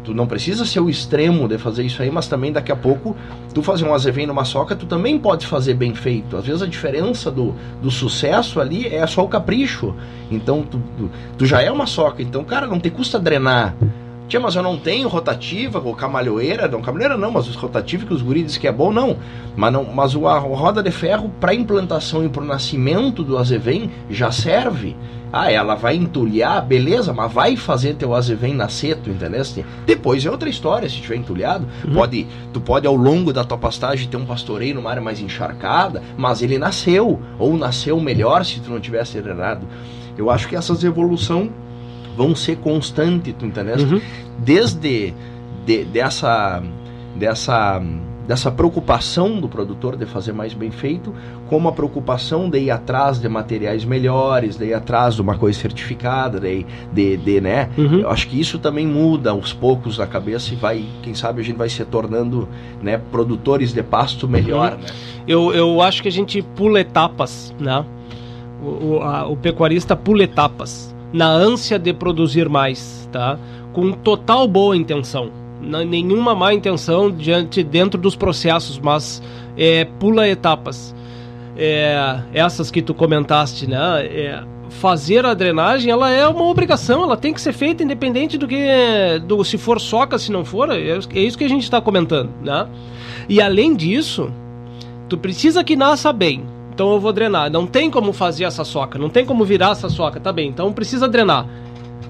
[0.05, 3.17] tu não precisa ser o extremo de fazer isso aí, mas também daqui a pouco,
[3.55, 6.37] tu fazer um azevém numa soca, tu também pode fazer bem feito.
[6.37, 9.95] Às vezes a diferença do, do sucesso ali é só o capricho.
[10.31, 13.75] Então tu, tu, tu já é uma soca, então, cara, não te custa drenar.
[14.35, 18.13] Tia, mas eu não tenho rotativa ou camalhoeira, não, camalhoeira não, mas os rotativos que
[18.13, 19.17] os guris dizem que é bom, não.
[19.55, 23.39] Mas, não, mas o, a roda de ferro para implantação e para o nascimento do
[23.39, 24.97] azevém já serve.
[25.33, 29.65] Ah, ela vai entulhar, beleza, mas vai fazer teu azevém nascer, tu entendeste?
[29.87, 31.69] Depois é outra história, se tiver entulhado.
[31.93, 36.03] Pode, tu pode ao longo da tua pastagem ter um pastoreio numa área mais encharcada,
[36.17, 39.65] mas ele nasceu, ou nasceu melhor se tu não tivesse drenado.
[40.19, 41.51] Eu acho que essas evoluções
[42.17, 43.95] vão ser constantes, tu entendeste?
[43.95, 44.01] Uhum.
[44.39, 45.13] desde
[45.67, 46.63] de- dessa
[47.17, 47.83] dessa
[48.27, 51.13] dessa preocupação do produtor de fazer mais bem feito,
[51.47, 55.59] como a preocupação de ir atrás de materiais melhores, de ir atrás de uma coisa
[55.61, 57.69] certificada, de, de, de né?
[57.77, 58.01] Uhum.
[58.01, 61.45] Eu acho que isso também muda aos poucos na cabeça e vai, quem sabe a
[61.45, 62.49] gente vai se tornando,
[62.83, 64.87] né, produtores de pasto melhor, né?
[65.29, 67.85] Eu, eu acho que a gente pula etapas, né?
[68.63, 73.39] O, o, a- o pecuarista pula etapas na ânsia de produzir mais, tá?
[73.73, 75.31] Com total boa intenção.
[75.63, 79.23] Nenhuma má intenção diante dentro dos processos, mas
[79.57, 80.93] é, pula etapas.
[81.57, 84.05] É, essas que tu comentaste, né?
[84.07, 88.49] É, fazer a drenagem, ela é uma obrigação, ela tem que ser feita independente do
[88.49, 88.67] que
[89.25, 92.31] do se for soca, se não for, é, é isso que a gente está comentando,
[92.43, 92.67] né?
[93.29, 94.33] E além disso,
[95.09, 96.54] tu precisa que nasça bem.
[96.75, 97.51] Então eu vou drenar.
[97.51, 100.49] Não tem como fazer essa soca, não tem como virar essa soca, tá bem?
[100.49, 101.47] Então precisa drenar.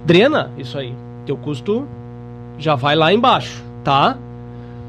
[0.07, 0.95] Drena isso aí.
[1.27, 1.87] Teu custo
[2.59, 4.17] já vai lá embaixo, tá?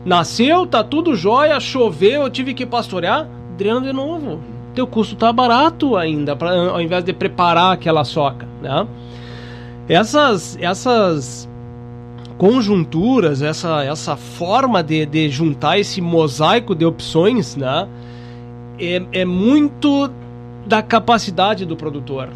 [0.05, 4.39] Nasceu, tá tudo jóia, choveu, eu tive que pastorear, drena de novo.
[4.73, 8.87] Teu custo tá barato ainda, pra, ao invés de preparar aquela soca, né?
[9.89, 11.49] Essas, essas
[12.37, 17.87] conjunturas, essa, essa forma de, de juntar esse mosaico de opções, né?
[18.79, 20.09] É, é muito
[20.65, 22.29] da capacidade do produtor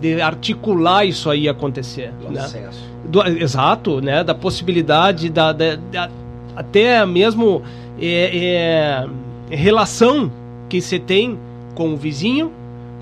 [0.00, 2.40] de articular isso aí acontecer, Do né?
[2.40, 2.82] acesso.
[3.04, 4.22] Do- exato, né?
[4.24, 6.10] Da possibilidade da, da- da-
[6.56, 7.62] até mesmo
[8.00, 9.06] é,
[9.50, 10.30] é, relação
[10.68, 11.38] que você tem
[11.74, 12.50] com o vizinho,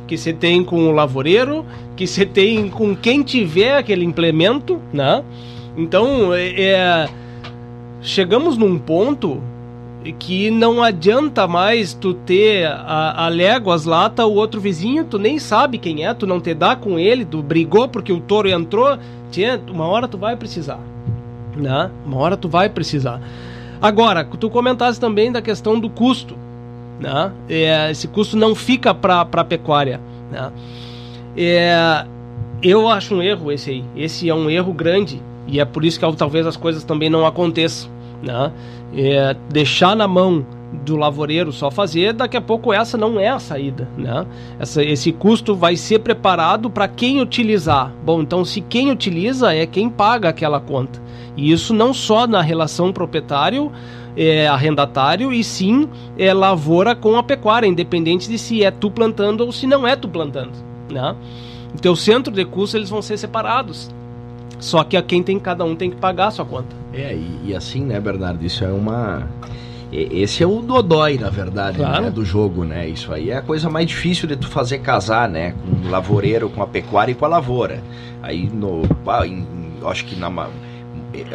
[0.06, 1.64] que você tem com o lavoureiro,
[1.96, 5.22] que você tem com quem tiver aquele implemento, né?
[5.76, 7.08] Então, é, é,
[8.02, 9.40] chegamos num ponto
[10.18, 15.18] que não adianta mais tu ter a, a léguas lá, tá o outro vizinho, tu
[15.18, 18.48] nem sabe quem é, tu não te dá com ele, tu brigou porque o touro
[18.48, 18.98] entrou,
[19.30, 20.80] tchê, uma hora tu vai precisar,
[21.56, 21.90] né?
[22.04, 23.20] Uma hora tu vai precisar.
[23.80, 26.36] Agora, tu comentaste também da questão do custo,
[27.00, 27.32] né?
[27.48, 30.52] É, esse custo não fica para a pecuária, né?
[31.36, 32.04] É,
[32.62, 33.84] eu acho um erro esse aí.
[33.96, 37.26] Esse é um erro grande e é por isso que talvez as coisas também não
[37.26, 37.90] aconteçam,
[38.22, 38.52] né?
[38.94, 40.44] É, deixar na mão
[40.84, 44.26] do lavoureiro só fazer, daqui a pouco essa não é a saída, né?
[44.58, 47.92] Essa, esse custo vai ser preparado para quem utilizar.
[48.04, 51.00] Bom, então se quem utiliza é quem paga aquela conta.
[51.36, 53.70] E isso não só na relação proprietário
[54.16, 59.44] é, arrendatário e sim é lavoura com a pecuária, independente de se é tu plantando
[59.44, 60.52] ou se não é tu plantando,
[60.90, 61.16] né?
[61.74, 63.90] Então o centro de custo eles vão ser separados.
[64.62, 66.68] Só que a quem tem cada um tem que pagar a sua conta.
[66.94, 69.28] É, e, e assim, né, Bernardo, isso é uma.
[69.92, 72.04] Esse é o dodói, na verdade, Claro.
[72.04, 72.88] né, do jogo, né?
[72.88, 75.52] Isso aí é a coisa mais difícil de tu fazer casar, né?
[75.82, 77.82] Com o lavoureiro, com a pecuária e com a lavoura.
[78.22, 79.44] Aí, no, ah, em-
[79.84, 80.30] acho que na,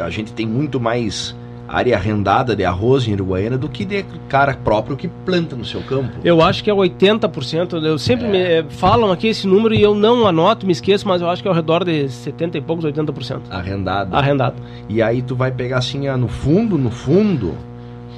[0.02, 1.36] a gente tem muito mais
[1.68, 5.82] área arrendada de arroz em Uruguaiana do que de cara próprio que planta no seu
[5.82, 6.10] campo.
[6.24, 7.82] Eu acho que é 80%.
[7.84, 8.30] Eu sempre é.
[8.30, 11.42] me eh, falam aqui esse número e eu não anoto, me esqueço, mas eu acho
[11.42, 13.42] que é ao redor de 70 e poucos, 80%.
[13.50, 14.16] Arrendado.
[14.16, 14.56] Arrendado.
[14.88, 17.54] E aí tu vai pegar assim, ah, no fundo, no fundo,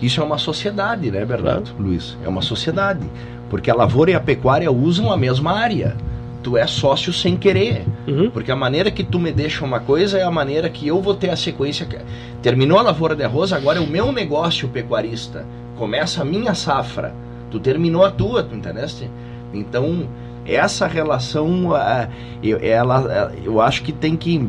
[0.00, 1.70] isso é uma sociedade, né, Bernardo?
[1.70, 1.82] Claro.
[1.82, 3.04] Luiz, é uma sociedade.
[3.48, 5.96] Porque a lavoura e a pecuária usam a mesma área
[6.42, 7.87] tu é sócio sem querer.
[8.07, 8.31] Uhum.
[8.31, 11.14] Porque a maneira que tu me deixa uma coisa é a maneira que eu vou
[11.14, 11.87] ter a sequência.
[12.42, 15.46] Terminou a lavoura de arroz, agora é o meu negócio pecuarista.
[15.76, 17.14] Começa a minha safra.
[17.50, 19.11] Tu terminou a tua, tu entendeste?
[19.53, 20.07] Então,
[20.46, 21.72] essa relação,
[22.62, 24.48] ela, eu acho que tem que.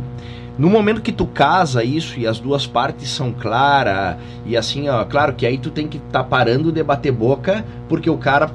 [0.58, 5.04] No momento que tu casa isso e as duas partes são claras, e assim, ó,
[5.06, 8.48] claro que aí tu tem que estar tá parando de bater boca, porque o cara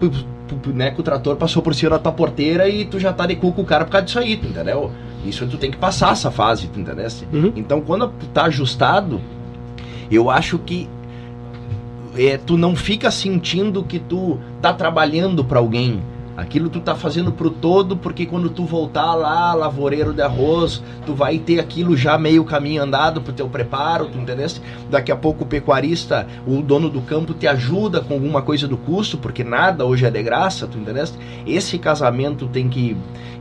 [0.72, 3.36] né, que o trator passou por cima da tua porteira e tu já tá de
[3.36, 4.90] cu com o cara por causa disso aí, tu entendeu?
[5.24, 7.06] Isso tu tem que passar essa fase, tu entendeu?
[7.32, 7.52] Uhum.
[7.56, 9.20] Então quando tá ajustado,
[10.10, 10.88] eu acho que
[12.16, 16.00] é, tu não fica sentindo que tu tá trabalhando para alguém
[16.36, 21.14] Aquilo tu tá fazendo pro todo, porque quando tu voltar lá, lavoureiro de arroz, tu
[21.14, 24.60] vai ter aquilo já meio caminho andado pro teu preparo, tu entendeste?
[24.90, 28.76] Daqui a pouco o pecuarista, o dono do campo te ajuda com alguma coisa do
[28.76, 31.16] custo, porque nada hoje é de graça, tu entendeste?
[31.46, 32.96] Esse casamento tem que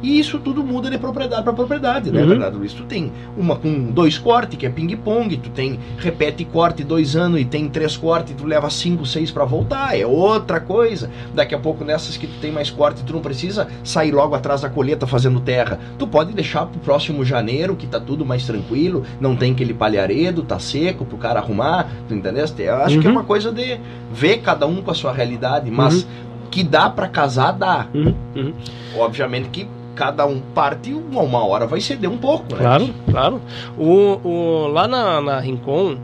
[0.05, 2.27] e isso tudo muda de propriedade para propriedade, né, uhum.
[2.27, 2.73] verdade, Luiz?
[2.73, 7.41] Tu tem uma com dois cortes, que é ping-pong, tu tem repete corte dois anos
[7.41, 11.10] e tem três cortes, tu leva cinco, seis para voltar, é outra coisa.
[11.34, 14.62] Daqui a pouco nessas que tu tem mais corte, tu não precisa sair logo atrás
[14.62, 15.80] da colheita fazendo terra.
[15.98, 20.43] Tu pode deixar pro próximo janeiro, que tá tudo mais tranquilo, não tem aquele palharedo,
[20.43, 22.62] tá seco pro cara arrumar, tu entendeste?
[22.62, 23.02] Eu acho uhum.
[23.02, 23.15] que é uhum.
[23.17, 23.80] uma coisa de
[24.12, 26.10] ver cada um com a sua realidade, mas uhum.
[26.52, 27.88] que dá para casar, dá.
[27.93, 28.13] Uhum.
[28.36, 28.54] uhum.
[28.98, 32.60] Obviamente que cada um parte uma, uma hora vai ceder um pouco, né?
[32.60, 33.41] Claro, claro.
[33.78, 35.98] O, o, lá na, na Rincon,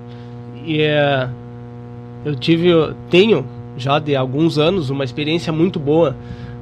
[0.65, 1.27] é,
[2.23, 2.71] eu tive,
[3.09, 3.45] tenho
[3.77, 6.15] já de alguns anos uma experiência muito boa,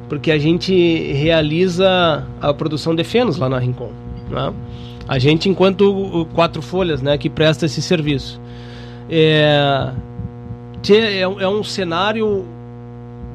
[0.09, 0.73] porque a gente
[1.13, 3.91] realiza a produção de fenos lá na Rincon.
[4.29, 4.53] Né?
[5.07, 8.41] A gente, enquanto quatro folhas, né, que presta esse serviço.
[9.09, 9.91] É,
[10.89, 12.45] é, é um cenário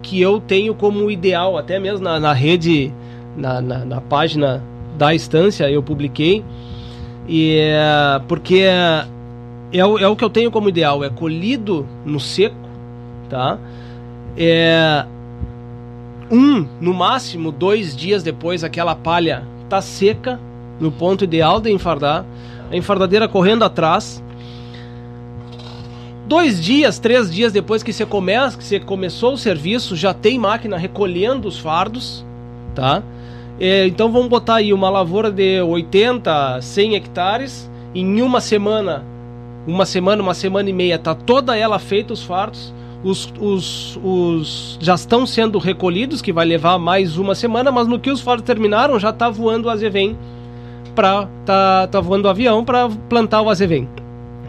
[0.02, 2.92] que eu tenho como ideal, até mesmo na, na rede
[3.36, 4.62] na, na, na página
[4.98, 6.44] da estância, eu publiquei.
[7.26, 9.06] E é, porque é,
[9.72, 12.56] é, o, é o que eu tenho como ideal, é colhido no seco,
[13.28, 13.58] tá?
[14.36, 15.06] É,
[16.30, 20.40] um, no máximo dois dias depois, aquela palha tá seca,
[20.80, 22.24] no ponto ideal de enfardar,
[22.70, 24.22] a enfardadeira correndo atrás.
[26.26, 30.38] Dois dias, três dias depois que você começa, que você começou o serviço, já tem
[30.38, 32.24] máquina recolhendo os fardos,
[32.74, 33.02] tá?
[33.60, 37.70] É, então vamos botar aí uma lavoura de 80, 100 hectares.
[37.94, 39.04] Em uma semana,
[39.66, 42.74] uma semana, uma semana e meia, tá toda ela feita os fartos.
[43.04, 47.98] Os, os, os já estão sendo recolhidos, que vai levar mais uma semana, mas no
[47.98, 50.16] que os fartos terminaram, já tá voando o azevém
[50.94, 53.86] para tá, tá voando o avião para plantar o azevém.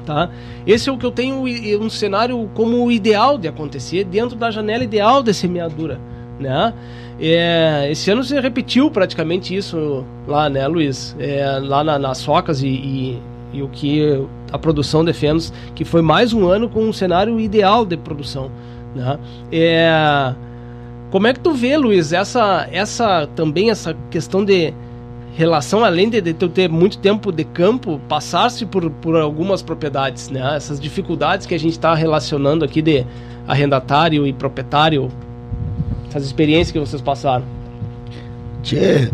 [0.05, 0.29] Tá?
[0.65, 1.43] Esse é o que eu tenho
[1.81, 5.99] um cenário como ideal de acontecer dentro da janela ideal de semeadura,
[6.39, 6.73] né?
[7.19, 11.15] É, esse ano se repetiu praticamente isso lá, né, Luiz?
[11.17, 13.21] É, lá na, nas socas e, e,
[13.53, 17.39] e, o que a produção de fenos, que foi mais um ano com um cenário
[17.39, 18.51] ideal de produção,
[18.95, 19.19] né?
[19.51, 20.33] É,
[21.11, 24.73] como é que tu vê, Luiz, essa, essa também essa questão de
[25.35, 30.29] relação, além de, de tu ter muito tempo de campo, passar-se por, por algumas propriedades,
[30.29, 30.55] né?
[30.55, 33.05] Essas dificuldades que a gente está relacionando aqui de
[33.47, 35.09] arrendatário e proprietário
[36.09, 37.43] essas experiências que vocês passaram?
[38.63, 39.11] Tchê,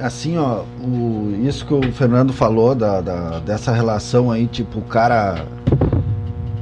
[0.00, 4.82] assim, ó, o, isso que o Fernando falou da, da, dessa relação aí, tipo, o
[4.82, 5.44] cara.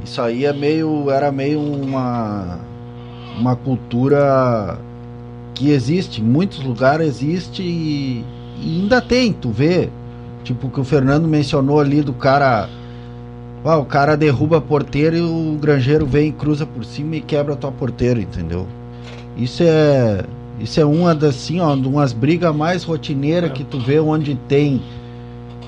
[0.04, 1.10] Isso aí é meio.
[1.10, 2.58] Era meio uma.
[3.38, 4.78] Uma cultura
[5.54, 8.24] que existe, em muitos lugares existe e,
[8.58, 9.90] e ainda tem, tu vê.
[10.42, 12.68] Tipo, que o Fernando mencionou ali do cara.
[13.64, 17.56] O cara derruba a porteira e o granjeiro vem, cruza por cima e quebra a
[17.56, 18.66] tua porteira, entendeu?
[19.36, 20.24] Isso é
[20.60, 23.52] isso é uma das assim, ó, umas brigas mais rotineiras é.
[23.52, 24.80] que tu vê onde tem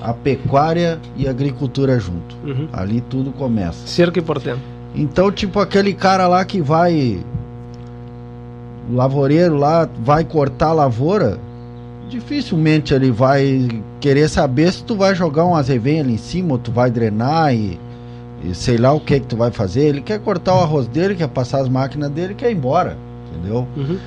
[0.01, 2.35] a pecuária e a agricultura junto.
[2.43, 2.67] Uhum.
[2.71, 3.85] Ali tudo começa.
[3.85, 4.59] Cerca e portento.
[4.95, 7.23] Então, tipo aquele cara lá que vai
[8.89, 11.37] o lavoureiro lá vai cortar a lavoura,
[12.09, 13.67] dificilmente ele vai
[13.99, 17.53] querer saber se tu vai jogar um azevinho ali em cima ou tu vai drenar
[17.53, 17.79] e,
[18.43, 19.81] e sei lá o que que tu vai fazer.
[19.81, 22.97] Ele quer cortar o arroz dele, quer passar as máquinas dele, quer ir embora
[23.29, 23.67] entendeu?
[23.75, 23.97] Uhum.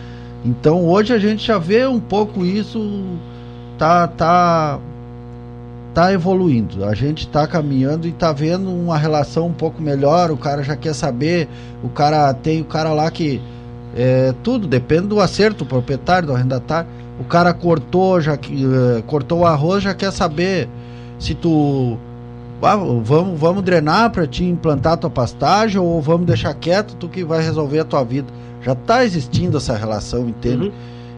[0.44, 3.04] Então hoje a gente já vê um pouco isso,
[3.78, 4.80] tá, tá,
[5.94, 6.84] tá evoluindo.
[6.84, 10.30] A gente está caminhando e está vendo uma relação um pouco melhor.
[10.30, 11.48] O cara já quer saber.
[11.82, 13.40] O cara tem o cara lá que
[13.94, 16.88] é, tudo depende do acerto, do proprietário, do arrendatário.
[17.20, 20.68] O cara cortou, já uh, cortou o arroz, já quer saber
[21.18, 21.98] se tu
[22.62, 27.08] ah, vamos, vamos drenar para te implantar a tua pastagem ou vamos deixar quieto, tu
[27.08, 28.32] que vai resolver a tua vida.
[28.62, 30.66] Já está existindo essa relação, entende?
[30.66, 30.72] Uhum.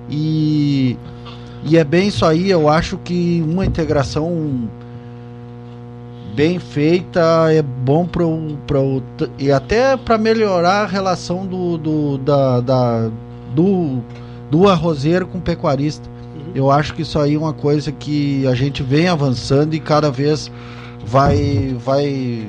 [0.09, 0.99] E,
[1.65, 4.69] e é bem isso aí, eu acho que uma integração
[6.35, 9.03] bem feita é bom para o
[9.39, 13.11] e até para melhorar a relação do do, da, da,
[13.55, 14.03] do
[14.51, 16.09] do arrozeiro com o pecuarista.
[16.09, 16.53] Uhum.
[16.55, 20.11] Eu acho que isso aí é uma coisa que a gente vem avançando e cada
[20.11, 20.51] vez
[21.05, 22.49] vai vai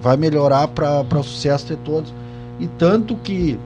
[0.00, 2.12] vai melhorar para o sucesso de todos.
[2.60, 3.58] E tanto que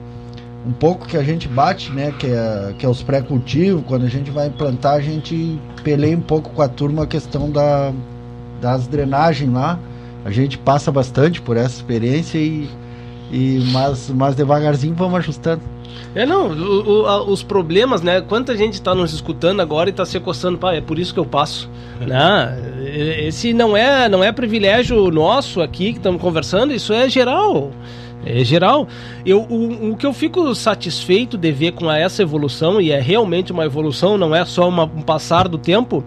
[0.65, 4.09] um pouco que a gente bate, né, que é, que é os pré-cultivos, quando a
[4.09, 7.93] gente vai implantar, a gente peleia um pouco com a turma a questão da,
[8.61, 9.79] das drenagens lá.
[10.25, 12.69] A gente passa bastante por essa experiência e,
[13.31, 15.61] e mas, mas devagarzinho vamos ajustando.
[16.13, 18.21] É, não, o, o, os problemas, né?
[18.21, 21.19] Quanta gente está nos escutando agora e está se coçando, pá, é por isso que
[21.19, 21.69] eu passo.
[21.99, 22.57] né?
[23.27, 27.71] Esse não é, não é privilégio nosso aqui que estamos conversando, isso é geral.
[28.25, 28.87] É geral.
[29.25, 33.51] Eu, o, o que eu fico satisfeito de ver com essa evolução, e é realmente
[33.51, 36.03] uma evolução, não é só uma, um passar do tempo.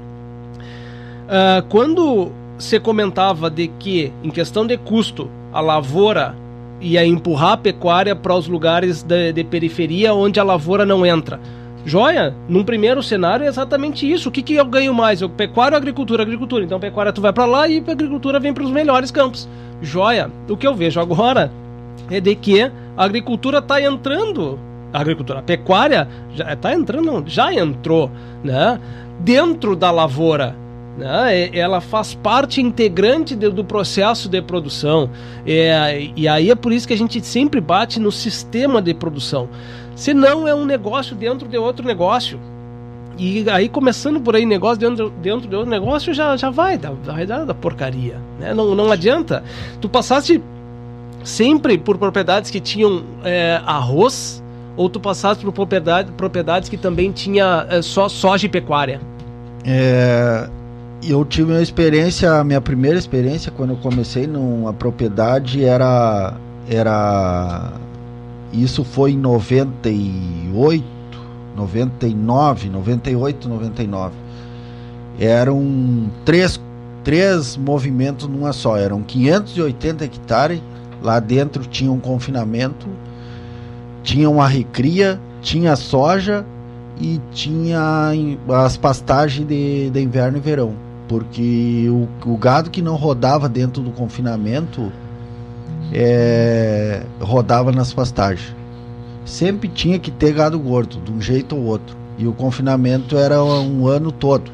[1.26, 6.34] Uh, quando você comentava de que, em questão de custo, a lavoura
[6.80, 11.40] ia empurrar a pecuária para os lugares de, de, periferia onde a lavoura não entra.
[11.84, 14.28] Joia, num primeiro cenário é exatamente isso.
[14.28, 15.20] O que, que eu ganho mais?
[15.20, 16.22] Eu, pecuária ou agricultura?
[16.22, 16.64] Agricultura.
[16.64, 19.48] Então pecuária tu vai para lá e a agricultura vem para os melhores campos.
[19.80, 21.50] Joia, o que eu vejo agora
[22.10, 24.58] é de que a agricultura está entrando,
[24.92, 28.10] a agricultura, a pecuária já está entrando, não, já entrou,
[28.44, 28.78] né?
[29.18, 30.54] Dentro da lavoura,
[30.96, 31.50] né?
[31.56, 35.10] ela faz parte integrante do processo de produção.
[35.46, 39.48] É, e aí é por isso que a gente sempre bate no sistema de produção.
[39.94, 42.38] Se não é um negócio dentro de outro negócio.
[43.18, 47.26] E aí, começando por aí, negócio dentro, dentro de outro negócio, já, já vai, vai
[47.26, 48.16] dar da porcaria.
[48.40, 48.54] Né?
[48.54, 49.44] Não, não adianta.
[49.80, 50.42] Tu passaste
[51.22, 54.42] sempre por propriedades que tinham é, arroz
[54.76, 59.00] ou tu passaste por propriedade, propriedades que também tinha é, só soja e pecuária?
[59.64, 60.48] É,
[61.04, 66.34] eu tive uma experiência, minha primeira experiência quando eu comecei numa propriedade era
[66.68, 67.72] era
[68.52, 70.84] isso foi em 98,
[71.56, 74.14] 99, 98, 99.
[75.18, 76.60] Eram três,
[77.04, 80.60] três movimentos numa só, eram 580 hectares
[81.02, 82.86] Lá dentro tinha um confinamento,
[84.04, 86.46] tinha uma recria, tinha soja
[87.00, 88.12] e tinha
[88.48, 90.74] as pastagens de, de inverno e verão.
[91.08, 94.92] Porque o, o gado que não rodava dentro do confinamento
[95.92, 98.54] é, rodava nas pastagens.
[99.24, 101.96] Sempre tinha que ter gado gordo, de um jeito ou outro.
[102.18, 104.50] E o confinamento era um ano todo.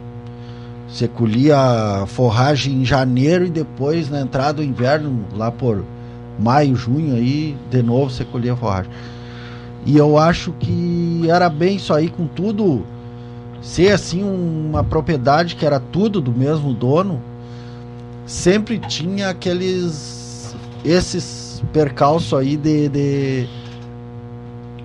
[0.88, 5.84] Você colhia a forragem em janeiro e depois, na entrada do inverno, lá por
[6.38, 8.90] maio, junho, aí de novo você colhia forragem.
[9.84, 12.84] E eu acho que era bem isso aí com tudo
[13.60, 17.20] ser assim uma propriedade que era tudo do mesmo dono,
[18.24, 20.27] sempre tinha aqueles
[20.84, 23.48] esses percalços aí de, de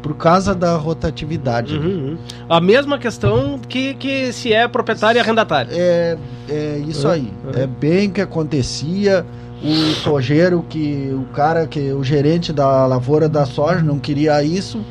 [0.02, 1.78] por causa da rotatividade.
[1.78, 2.18] Uhum, uhum.
[2.50, 5.72] A mesma questão que, que se é proprietário e arrendatário.
[5.74, 6.18] É,
[6.50, 7.34] é isso uhum, aí.
[7.56, 9.26] É bem que acontecia
[9.64, 14.84] o sojeiro que o cara que o gerente da lavoura da soja não queria isso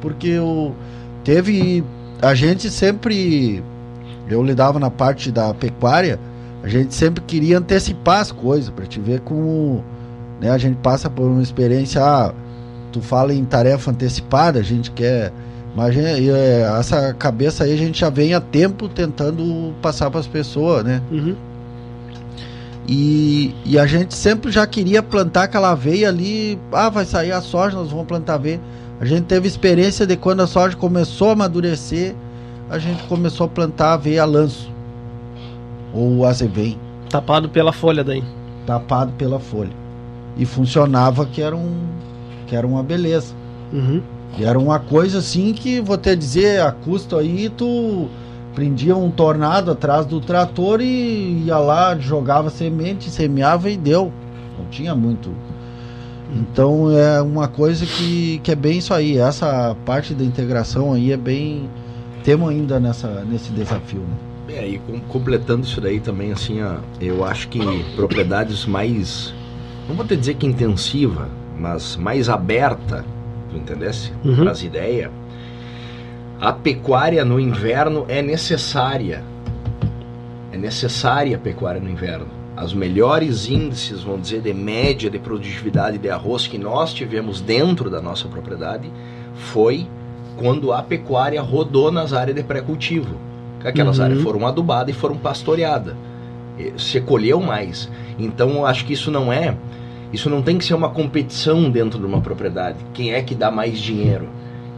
[0.00, 0.72] porque o
[1.24, 1.82] teve
[2.22, 3.60] a gente sempre
[4.28, 6.20] eu lidava na parte da pecuária
[6.62, 9.84] a gente sempre queria antecipar as coisas para te ver como
[10.40, 12.32] né a gente passa por uma experiência ah,
[12.92, 15.32] tu fala em tarefa antecipada a gente quer
[15.76, 20.26] mas é, essa cabeça aí a gente já vem há tempo tentando passar para as
[20.26, 21.36] pessoas né uhum.
[22.92, 26.58] E, e a gente sempre já queria plantar aquela aveia ali.
[26.72, 28.60] Ah, vai sair a soja, nós vamos plantar aveia.
[29.00, 32.16] A gente teve experiência de quando a soja começou a amadurecer,
[32.68, 34.68] a gente começou a plantar aveia lanço.
[35.94, 36.78] Ou azevém.
[37.08, 38.24] Tapado pela folha daí.
[38.66, 39.79] Tapado pela folha.
[40.40, 41.86] E funcionava que era, um,
[42.46, 43.34] que era uma beleza.
[43.72, 44.02] Uhum.
[44.32, 48.08] Que era uma coisa assim que, vou te dizer, a custo aí tu
[48.54, 54.10] prendia um tornado atrás do trator e ia lá, jogava semente, semeava e deu.
[54.58, 55.30] Não tinha muito.
[56.34, 59.18] Então é uma coisa que, que é bem isso aí.
[59.18, 61.68] Essa parte da integração aí é bem.
[62.24, 64.00] Temos ainda nessa, nesse desafio.
[64.00, 64.56] Né?
[64.56, 67.60] É, e com, completando isso daí também, assim, ó, eu acho que
[67.94, 69.32] propriedades mais,
[69.90, 71.28] não vou te dizer que intensiva,
[71.58, 73.04] mas mais aberta,
[73.50, 74.12] tu entendesse?
[74.24, 74.48] Uhum.
[74.48, 75.10] As ideias.
[76.40, 79.22] A pecuária no inverno é necessária.
[80.52, 82.26] É necessária a pecuária no inverno.
[82.56, 87.90] As melhores índices, vamos dizer, de média de produtividade de arroz que nós tivemos dentro
[87.90, 88.90] da nossa propriedade
[89.34, 89.88] foi
[90.36, 93.16] quando a pecuária rodou nas áreas de pré-cultivo.
[93.64, 94.04] Aquelas Uhum.
[94.04, 95.94] áreas foram adubadas e foram pastoreadas.
[96.76, 97.90] Se colheu mais.
[98.18, 99.56] Então eu acho que isso não é.
[100.12, 102.78] Isso não tem que ser uma competição dentro de uma propriedade.
[102.92, 104.28] Quem é que dá mais dinheiro?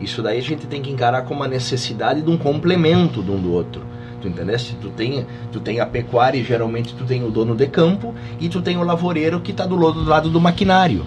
[0.00, 3.40] Isso daí a gente tem que encarar como uma necessidade de um complemento de um
[3.40, 3.82] do outro.
[4.20, 4.74] Tu entendesse?
[4.80, 8.48] Tu tem, tu tem a pecuária e geralmente tu tem o dono de campo e
[8.48, 11.04] tu tem o lavoureiro que está do lado do maquinário.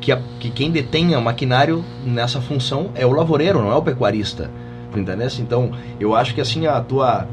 [0.00, 3.82] Que, a- que quem detém o maquinário nessa função é o lavoureiro, não é o
[3.82, 4.50] pecuarista.
[4.92, 5.42] Tu entendesse?
[5.42, 5.70] Então,
[6.00, 7.26] eu acho que assim a tua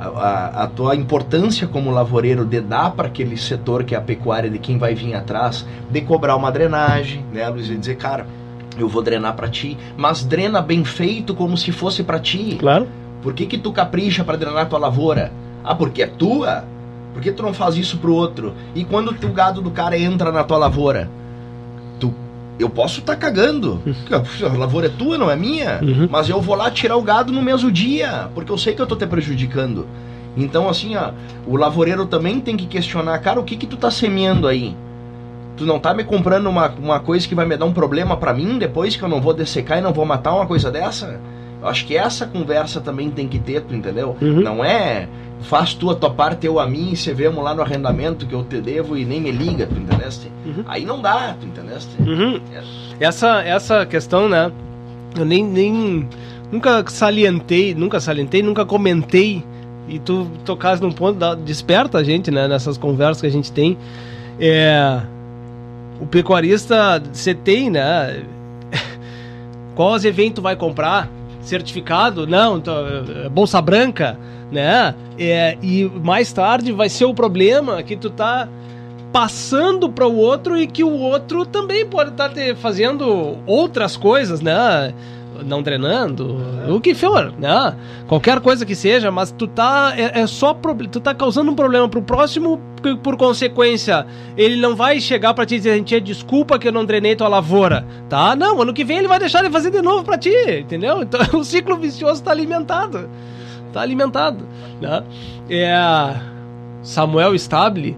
[0.00, 4.00] a, a- a tua importância como lavoureiro de dar para aquele setor que é a
[4.00, 7.68] pecuária de quem vai vir atrás, de cobrar uma drenagem, né, Luiz?
[7.68, 8.26] E dizer, cara,
[8.78, 12.56] eu vou drenar para ti, mas drena bem feito como se fosse para ti.
[12.58, 12.86] Claro.
[13.22, 15.30] Por que, que tu capricha para drenar tua lavoura?
[15.62, 16.64] Ah, porque é tua?
[17.12, 18.54] Por que tu não faz isso pro outro?
[18.74, 21.10] E quando o gado do cara entra na tua lavoura?
[22.60, 23.80] Eu posso estar cagando.
[24.10, 25.80] A lavoura é tua, não é minha.
[25.82, 26.08] Uhum.
[26.10, 28.86] Mas eu vou lá tirar o gado no mesmo dia, porque eu sei que eu
[28.86, 29.86] tô te prejudicando.
[30.36, 31.12] Então, assim, ó,
[31.46, 34.76] o lavoureiro também tem que questionar, cara, o que que tu tá semeando aí?
[35.56, 38.32] Tu não tá me comprando uma, uma coisa que vai me dar um problema pra
[38.32, 41.20] mim depois que eu não vou dessecar e não vou matar uma coisa dessa?
[41.60, 44.16] Eu acho que essa conversa também tem que ter, tu entendeu?
[44.20, 44.40] Uhum.
[44.40, 45.08] Não é
[45.42, 48.34] faz tu a tua parte, eu a mim, e se vemos lá no arrendamento que
[48.34, 50.30] eu te devo e nem me liga, tu entendeste?
[50.44, 50.64] Uhum.
[50.66, 51.90] Aí não dá, tu entendeste?
[52.00, 52.40] Uhum.
[52.98, 54.50] Essa, essa questão, né?
[55.16, 56.08] Eu nem, nem
[56.52, 59.44] nunca salientei, nunca salientei, nunca comentei.
[59.88, 62.46] E tu tocasse num ponto, da, desperta a gente, né?
[62.46, 63.76] Nessas conversas que a gente tem.
[64.38, 65.00] É,
[66.00, 68.22] o pecuarista, você tem, né?
[69.74, 71.10] Quais eventos vai comprar?
[71.40, 72.26] Certificado?
[72.26, 72.74] Não, então,
[73.24, 74.16] é, Bolsa Branca,
[74.50, 74.94] né?
[75.18, 78.48] É, e mais tarde vai ser o problema que tu tá
[79.12, 84.40] passando para o outro e que o outro também pode estar te fazendo outras coisas,
[84.40, 84.94] né?
[85.44, 86.36] Não drenando,
[86.68, 87.74] o que for, né?
[88.06, 90.54] Qualquer coisa que seja, mas tu tá é, é só
[90.92, 94.06] tu tá causando um problema pro próximo por, por consequência.
[94.36, 97.86] Ele não vai chegar para te dizer, gente, desculpa que eu não drenei tua lavoura,
[98.08, 98.36] tá?
[98.36, 101.02] Não, ano que vem ele vai deixar de fazer de novo para ti, entendeu?
[101.02, 103.08] Então o ciclo vicioso tá alimentado.
[103.72, 104.44] Tá alimentado,
[104.80, 105.02] né?
[105.48, 105.74] É
[106.82, 107.96] Samuel Stable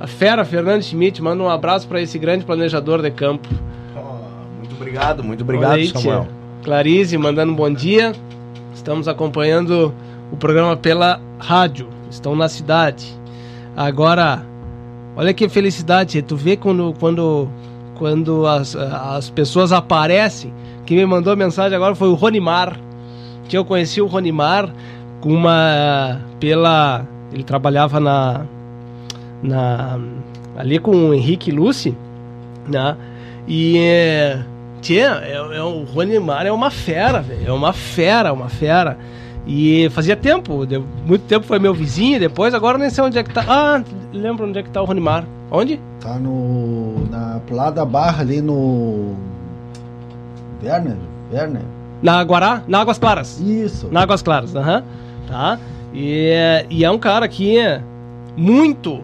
[0.00, 3.48] a fera Fernando Schmidt manda um abraço para esse grande planejador de campo.
[3.96, 6.26] Ó, muito obrigado, muito obrigado, Samuel.
[6.62, 8.12] Clarice mandando um bom dia.
[8.74, 9.94] Estamos acompanhando
[10.32, 11.88] o programa pela rádio.
[12.10, 13.06] Estão na cidade.
[13.76, 14.44] Agora,
[15.16, 16.20] olha que felicidade.
[16.22, 17.48] Tu vê quando, quando,
[17.96, 20.52] quando as, as pessoas aparecem.
[20.84, 22.78] Quem me mandou a mensagem agora foi o Ronimar.
[23.48, 24.68] Que eu conheci o Ronimar
[25.20, 26.20] com uma.
[26.40, 27.04] pela.
[27.32, 28.42] Ele trabalhava na.
[29.42, 29.98] na
[30.56, 31.96] ali com o Henrique Lucy,
[32.68, 32.96] né?
[33.46, 33.78] E.
[33.78, 34.38] É,
[34.80, 37.48] Tchê, é, é, o Ronimar é uma fera, velho.
[37.48, 38.98] É uma fera, uma fera.
[39.46, 43.22] E fazia tempo, de- muito tempo foi meu vizinho, depois agora nem sei onde é
[43.22, 43.44] que tá.
[43.46, 43.82] Ah,
[44.12, 45.24] lembro onde é que tá o Ronimar.
[45.50, 45.78] Onde?
[46.00, 47.06] Tá no.
[47.10, 49.14] Na, pro lado da barra ali no.
[50.62, 50.96] Werner?
[51.32, 51.62] Werner?
[52.04, 52.62] Na Guará?
[52.68, 53.40] Na Águas Claras.
[53.40, 53.88] Isso.
[53.90, 54.84] Na Águas Claras, aham.
[55.26, 55.58] Tá?
[55.94, 57.80] E, é- e é um cara que é
[58.36, 59.00] muito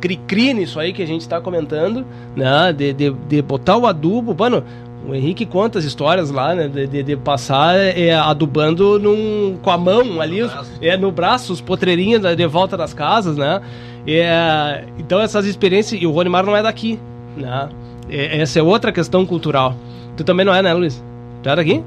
[0.00, 2.72] cri-cri nisso aí que a gente tá comentando, né?
[2.76, 4.34] De, de, de botar o adubo.
[4.36, 4.64] Mano,
[5.08, 6.66] o Henrique conta as histórias lá, né?
[6.66, 10.70] De, de, de passar é, adubando num, com a mão ali, os- braço.
[10.82, 13.60] é, no braço, os potreirinhos de volta das casas, né?
[14.06, 16.02] É, então essas experiências.
[16.02, 16.98] E o Ronimar não é daqui,
[17.36, 17.68] né?
[18.08, 19.76] É- essa é outra questão cultural.
[20.16, 21.00] Tu também não é, né, Luiz?
[21.44, 21.82] Tu é daqui?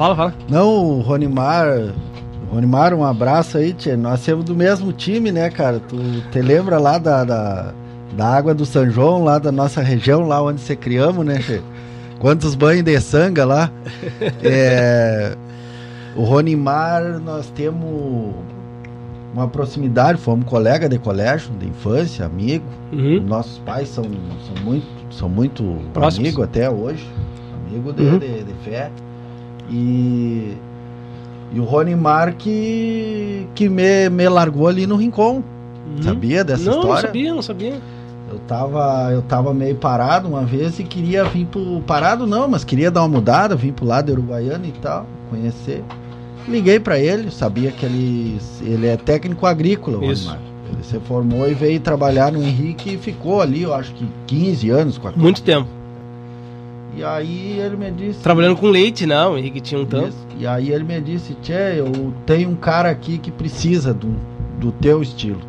[0.00, 0.34] Fala, fala.
[0.48, 1.92] Não, o Ronimar.
[2.50, 3.98] Ronimar, um abraço aí, tia.
[3.98, 5.78] Nós somos do mesmo time, né, cara?
[5.78, 5.98] Tu
[6.32, 7.74] te lembra lá da, da,
[8.16, 11.60] da água do São João, lá da nossa região, lá onde você criamos, né, che?
[12.18, 13.70] Quantos banhos de sanga lá.
[14.42, 15.36] É,
[16.16, 18.34] o Ronimar, nós temos
[19.34, 22.64] uma proximidade, fomos colega de colégio, de infância, amigo.
[22.90, 23.20] Uhum.
[23.20, 27.06] Nossos pais são, são muito, são muito amigos até hoje.
[27.68, 28.18] Amigo de, Uhum.
[28.18, 28.90] de, de fé.
[29.70, 30.56] E,
[31.52, 35.42] e o Ronimar que, que me, me largou ali no Rincon.
[35.86, 36.02] Uhum.
[36.02, 36.94] Sabia dessa não, história?
[36.94, 37.74] Não sabia, não sabia.
[38.30, 41.80] Eu tava, eu tava meio parado uma vez e queria vir pro.
[41.86, 45.82] Parado não, mas queria dar uma mudada, vim pro lado Uruguaiano e tal, conhecer.
[46.46, 50.28] liguei para ele, sabia que ele, ele é técnico agrícola, o Isso.
[50.28, 50.50] Ronimar.
[50.72, 54.70] Ele se formou e veio trabalhar no Henrique e ficou ali, eu acho que 15
[54.70, 55.79] anos com a Muito tempo.
[56.96, 58.20] E aí ele me disse.
[58.20, 60.14] Trabalhando com leite, não, o Henrique tinha um tanto.
[60.38, 64.14] E aí ele me disse, Tchê, eu tenho um cara aqui que precisa do,
[64.58, 65.40] do teu estilo.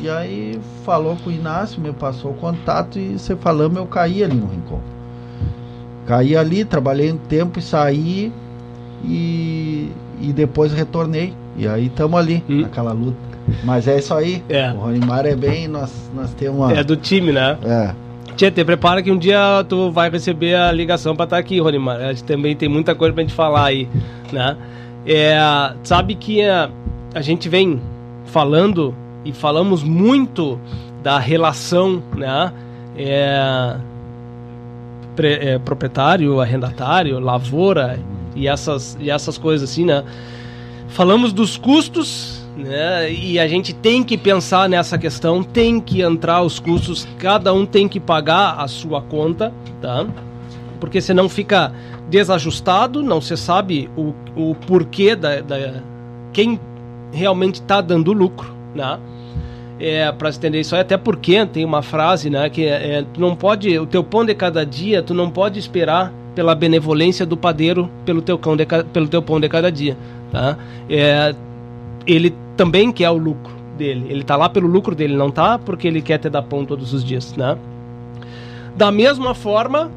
[0.00, 4.22] E aí falou com o Inácio, me passou o contato e você falando, eu caí
[4.22, 4.80] ali no Rincon.
[6.06, 8.32] Caí ali, trabalhei um tempo e saí
[9.04, 9.90] e,
[10.20, 11.34] e depois retornei.
[11.56, 12.62] E aí estamos ali, Hum.
[12.62, 13.16] naquela luta.
[13.64, 14.42] Mas é isso aí.
[14.48, 14.70] É.
[14.72, 16.72] O Ronimar é bem, nós, nós temos uma.
[16.72, 17.56] É do time, né?
[17.64, 17.94] É.
[18.38, 21.96] Tia, te prepara que um dia tu vai receber a ligação pra estar aqui, Ronimar.
[22.00, 23.88] A gente também tem muita coisa pra gente falar aí,
[24.32, 24.56] né?
[25.04, 25.36] É,
[25.82, 26.70] sabe que a,
[27.12, 27.80] a gente vem
[28.26, 30.56] falando e falamos muito
[31.02, 32.52] da relação, né?
[32.96, 33.76] É,
[35.16, 37.98] pre- é, proprietário, arrendatário, lavoura
[38.36, 40.04] e essas, e essas coisas assim, né?
[40.86, 43.10] Falamos dos custos, né?
[43.12, 47.64] E a gente tem que pensar nessa questão, tem que entrar os custos, cada um
[47.64, 50.06] tem que pagar a sua conta, tá?
[50.80, 51.72] Porque senão fica
[52.10, 55.82] desajustado, não se sabe o, o porquê da, da
[56.32, 56.58] quem
[57.12, 58.98] realmente está dando lucro, né?
[59.80, 63.20] É, para entender isso aí, até porque tem uma frase, né, que é, é, tu
[63.20, 67.36] não pode, o teu pão de cada dia, tu não pode esperar pela benevolência do
[67.36, 69.96] padeiro pelo teu, cão de, pelo teu pão de cada dia,
[70.32, 70.58] tá?
[70.90, 71.32] É,
[72.04, 75.86] ele também quer o lucro dele, ele tá lá pelo lucro dele, não tá porque
[75.86, 77.56] ele quer te dar pão todos os dias, né?
[78.76, 79.88] Da mesma forma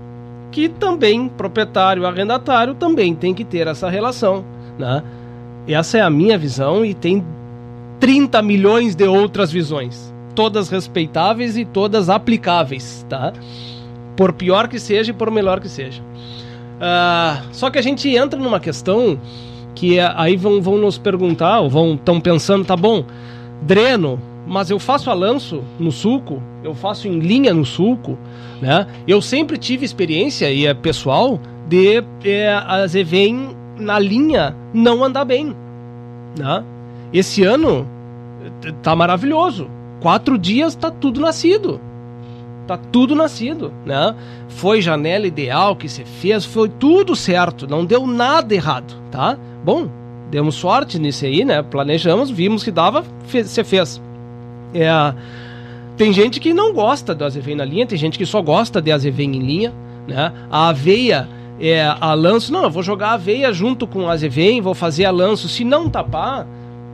[0.52, 4.46] que também proprietário, arrendatário também tem que ter essa relação,
[4.78, 5.04] né?
[5.68, 7.26] Essa é a minha visão e tem
[8.00, 13.34] 30 milhões de outras visões, todas respeitáveis e todas aplicáveis, tá?
[14.16, 16.04] Por pior que seja e por melhor que seja.
[16.80, 19.20] Ah, só que a gente entra numa questão
[19.76, 23.04] que é- aí vão, vão nos perguntar, ou vão estão pensando, tá bom,
[23.62, 28.18] dreno, mas eu faço a lanço no sulco, eu faço em linha no sulco,
[28.62, 28.88] né?
[29.08, 35.26] Eu sempre tive experiência e é pessoal de é, as EVEM na linha não andar
[35.26, 35.56] bem,
[36.38, 36.64] né?
[37.14, 37.88] Esse ano
[38.82, 39.70] tá maravilhoso.
[40.00, 41.80] Quatro dias tá tudo nascido.
[42.68, 44.16] Tá tudo nascido, né?
[44.48, 49.38] Foi janela ideal que você fez, foi tudo certo, não deu nada errado, tá?
[49.64, 49.88] Bom,
[50.30, 51.62] demos sorte nisso aí, né?
[51.62, 54.02] Planejamos, vimos que dava, você fez.
[54.74, 54.90] É,
[55.98, 58.92] tem gente que não gosta do azevém na linha, tem gente que só gosta de
[58.92, 59.74] azevém em linha,
[60.08, 60.32] né?
[60.50, 61.28] A aveia
[61.60, 65.06] é a lanço, não, eu vou jogar a aveia junto com o azevém, vou fazer
[65.06, 66.48] a lanço, se não tapar,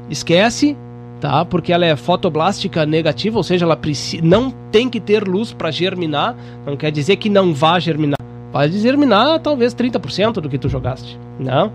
[0.09, 0.75] esquece,
[1.21, 1.45] tá?
[1.45, 3.79] Porque ela é fotoblástica negativa, ou seja, ela
[4.21, 8.17] não tem que ter luz para germinar, não quer dizer que não vá germinar.
[8.51, 11.71] Vai germinar talvez 30% do que tu jogaste, né?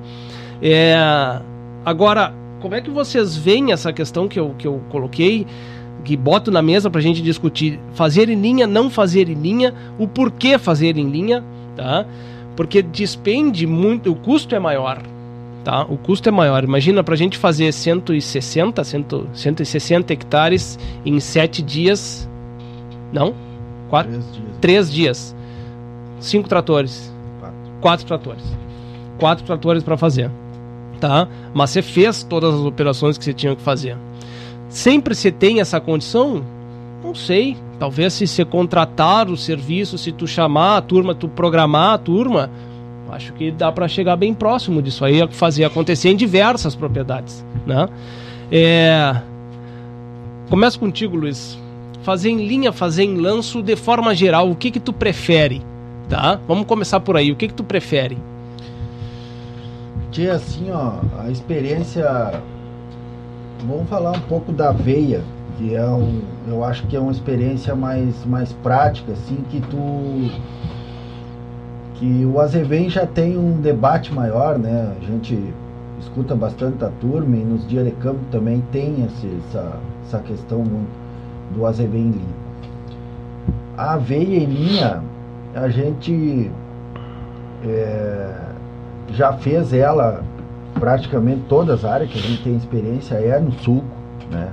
[0.62, 0.94] É,
[1.84, 5.44] agora, como é que vocês veem essa questão que eu, que eu coloquei,
[6.04, 7.80] que boto na mesa pra gente discutir?
[7.94, 11.42] Fazer em linha, não fazer em linha, o porquê fazer em linha,
[11.76, 12.06] tá?
[12.56, 15.02] Porque despende muito, o custo é maior,
[15.64, 15.82] tá?
[15.84, 16.62] O custo é maior.
[16.62, 22.28] Imagina pra gente fazer 160, 100, 160 hectares em 7 dias,
[23.12, 23.34] não?
[23.90, 24.10] 4?
[24.12, 24.56] Três dias.
[24.60, 25.36] 3 dias.
[26.20, 27.56] 5 tratores Quatro.
[27.80, 28.44] quatro tratores.
[29.18, 30.30] Quatro tratores para fazer.
[31.02, 31.26] Tá?
[31.52, 33.96] Mas você fez todas as operações que você tinha que fazer.
[34.68, 36.44] Sempre você tem essa condição?
[37.02, 37.56] Não sei.
[37.76, 42.48] Talvez se você contratar o serviço, se tu chamar a turma, tu programar a turma,
[43.10, 47.88] acho que dá para chegar bem próximo disso aí, fazer acontecer em diversas propriedades, né?
[48.52, 49.16] É...
[50.48, 51.58] Começa contigo, Luiz.
[52.04, 55.62] Fazer em linha, fazer em lanço, de forma geral, o que que tu prefere?
[56.08, 56.38] Tá?
[56.46, 57.32] Vamos começar por aí.
[57.32, 58.16] O que que tu prefere?
[60.10, 62.32] Tia, assim, ó, a experiência.
[63.66, 65.22] Vamos falar um pouco da veia,
[65.56, 66.20] que é um.
[66.48, 70.30] Eu acho que é uma experiência mais, mais prática, assim, que tu.
[71.94, 74.92] Que o Azevém já tem um debate maior, né?
[75.00, 75.38] A gente
[76.00, 80.64] escuta bastante a turma e nos dias de campo também tem esse, essa, essa questão
[81.54, 82.42] do Azevém em linha.
[83.76, 85.02] A veia em linha,
[85.54, 86.50] a gente.
[87.64, 88.41] é,
[89.14, 90.22] já fez ela
[90.78, 93.86] praticamente todas as áreas que a gente tem experiência é no sulco,
[94.30, 94.48] né?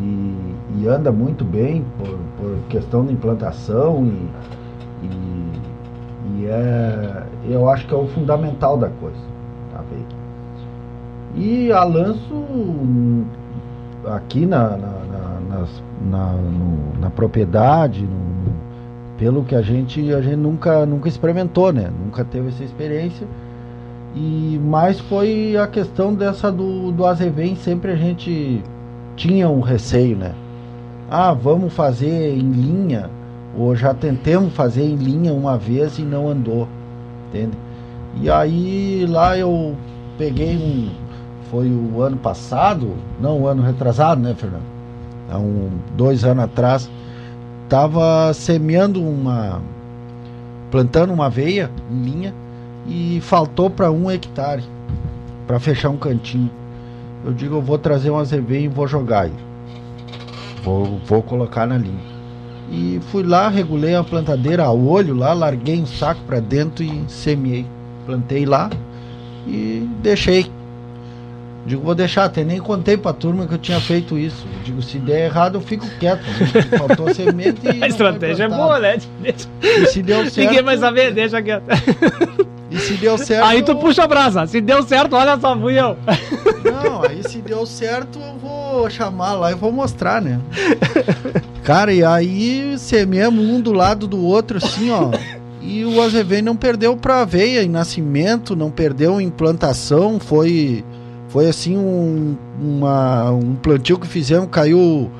[0.00, 7.68] E, e anda muito bem por, por questão de implantação e, e, e é, eu
[7.68, 9.16] acho que é o fundamental da coisa,
[9.72, 10.04] tá bem?
[11.36, 12.34] E a lanço
[14.06, 18.52] aqui na, na, na, nas- na, no- na propriedade, no-
[19.18, 21.90] pelo que a gente a gente nunca nunca experimentou, né?
[22.04, 23.26] Nunca teve essa experiência.
[24.16, 28.64] E mais foi a questão dessa do, do Azevém, sempre a gente
[29.14, 30.32] tinha um receio, né?
[31.10, 33.10] Ah, vamos fazer em linha,
[33.54, 36.66] ou já tentemos fazer em linha uma vez e não andou,
[37.28, 37.58] entende?
[38.18, 39.76] E aí lá eu
[40.16, 40.88] peguei um,
[41.50, 44.64] foi o ano passado, não o ano retrasado, né, Fernando?
[45.30, 46.90] Há um, dois anos atrás,
[47.68, 49.60] tava semeando uma,
[50.70, 52.45] plantando uma aveia em linha
[52.88, 54.62] e faltou para um hectare
[55.46, 56.50] para fechar um cantinho.
[57.24, 59.32] Eu digo, eu vou trazer um azeveia e vou jogar aí.
[60.62, 62.16] Vou, vou colocar na linha.
[62.70, 67.04] E fui lá, regulei a plantadeira a olho lá, larguei um saco para dentro e
[67.08, 67.66] semeei.
[68.04, 68.70] Plantei lá
[69.46, 70.50] e deixei.
[71.64, 74.46] Digo, vou deixar, até nem contei pra turma que eu tinha feito isso.
[74.64, 76.22] Digo, se der errado, eu fico quieto.
[76.78, 77.82] Faltou semente e.
[77.82, 78.98] A estratégia é boa, né?
[79.60, 80.38] E se deu certo.
[80.38, 81.64] Ninguém vai saber, deixa quieto.
[82.70, 83.44] E se deu certo.
[83.44, 84.46] Aí tu puxa a brasa.
[84.46, 85.96] Se deu certo, olha só, fui eu.
[86.64, 90.40] Não, aí se deu certo, eu vou chamar lá e vou mostrar, né?
[91.62, 95.10] Cara, e aí semeamos um do lado do outro, assim, ó.
[95.62, 100.84] E o Azevedo não perdeu pra aveia em nascimento, não perdeu em plantação, foi.
[101.28, 105.10] Foi assim um, uma, um plantio que fizemos, caiu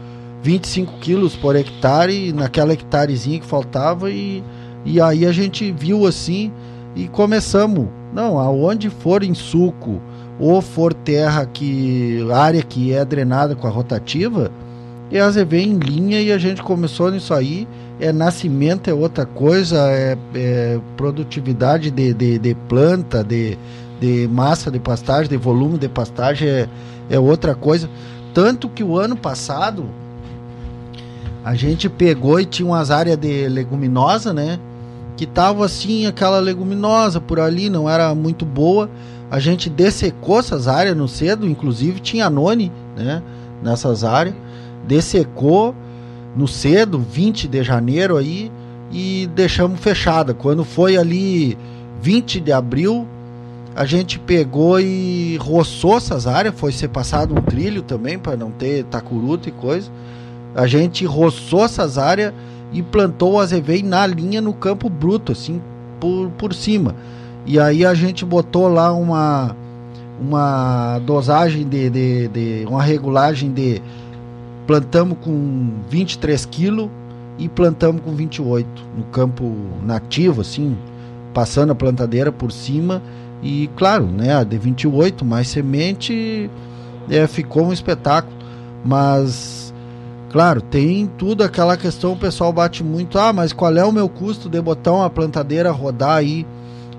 [0.41, 4.43] 25 quilos por hectare, naquela hectarezinha que faltava, e,
[4.85, 6.53] e aí a gente viu assim
[6.97, 7.87] e começamos.
[8.13, 10.01] Não, aonde for em suco
[10.41, 12.27] ou for terra que.
[12.33, 14.51] área que é drenada com a rotativa,
[15.11, 17.69] e a ZV em linha e a gente começou nisso aí.
[17.99, 23.57] É nascimento é outra coisa, é, é produtividade de, de, de, planta, de,
[24.01, 26.69] de massa de pastagem, de volume de pastagem é,
[27.09, 27.89] é outra coisa.
[28.35, 29.89] Tanto que o ano passado
[31.43, 34.59] a gente pegou e tinha umas áreas de leguminosa, né?
[35.17, 38.91] Que tava assim aquela leguminosa por ali, não era muito boa.
[39.31, 43.23] A gente dessecou essas áreas no cedo, inclusive tinha none, né,
[43.63, 44.35] nessas áreas.
[44.87, 45.75] Dessecou
[46.37, 48.53] no cedo, 20 de janeiro aí,
[48.93, 50.35] e deixamos fechada.
[50.35, 51.59] Quando foi ali
[52.03, 53.07] 20 de abril,
[53.75, 58.51] a gente pegou e roçou essas áreas, foi ser passado um trilho também para não
[58.51, 59.91] ter tacuruta e coisa.
[60.55, 62.33] A gente roçou essas áreas
[62.73, 65.61] e plantou o azevém na linha no campo bruto, assim,
[66.01, 66.95] por, por cima.
[67.47, 69.55] E aí a gente botou lá uma,
[70.21, 73.81] uma dosagem de, de, de uma regulagem de
[74.67, 76.89] plantamos com 23 quilos
[77.39, 79.55] e plantamos com 28 no campo
[79.85, 80.77] nativo, assim,
[81.33, 83.01] passando a plantadeira por cima.
[83.43, 86.51] E claro, né, de 28 mais semente
[87.09, 88.35] é, ficou um espetáculo.
[88.85, 89.66] Mas
[90.31, 94.09] Claro, tem tudo aquela questão, o pessoal bate muito, ah, mas qual é o meu
[94.09, 96.45] custo de botar uma plantadeira rodar aí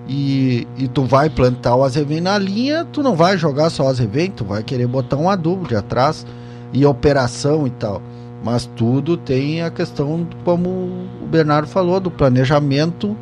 [0.07, 3.87] e, e tu vai plantar o azevém na linha, tu não vai jogar só o
[3.87, 6.25] azevém, tu vai querer botar um adubo de atrás
[6.71, 8.01] e operação e tal.
[8.43, 13.17] Mas tudo tem a questão, como o Bernardo falou, do planejamento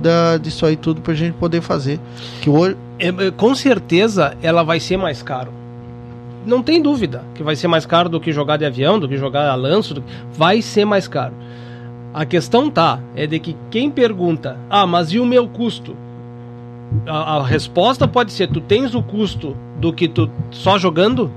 [0.00, 2.00] da, disso aí tudo pra gente poder fazer.
[2.40, 2.76] Que hoje...
[2.98, 5.60] É, com certeza ela vai ser mais caro
[6.44, 9.16] não tem dúvida que vai ser mais caro do que jogar de avião, do que
[9.16, 10.04] jogar a lanço, do...
[10.32, 11.34] vai ser mais caro.
[12.12, 15.96] A questão tá é de que quem pergunta, ah, mas e o meu custo?
[17.06, 21.30] A, a resposta pode ser, tu tens o custo do que tu só jogando,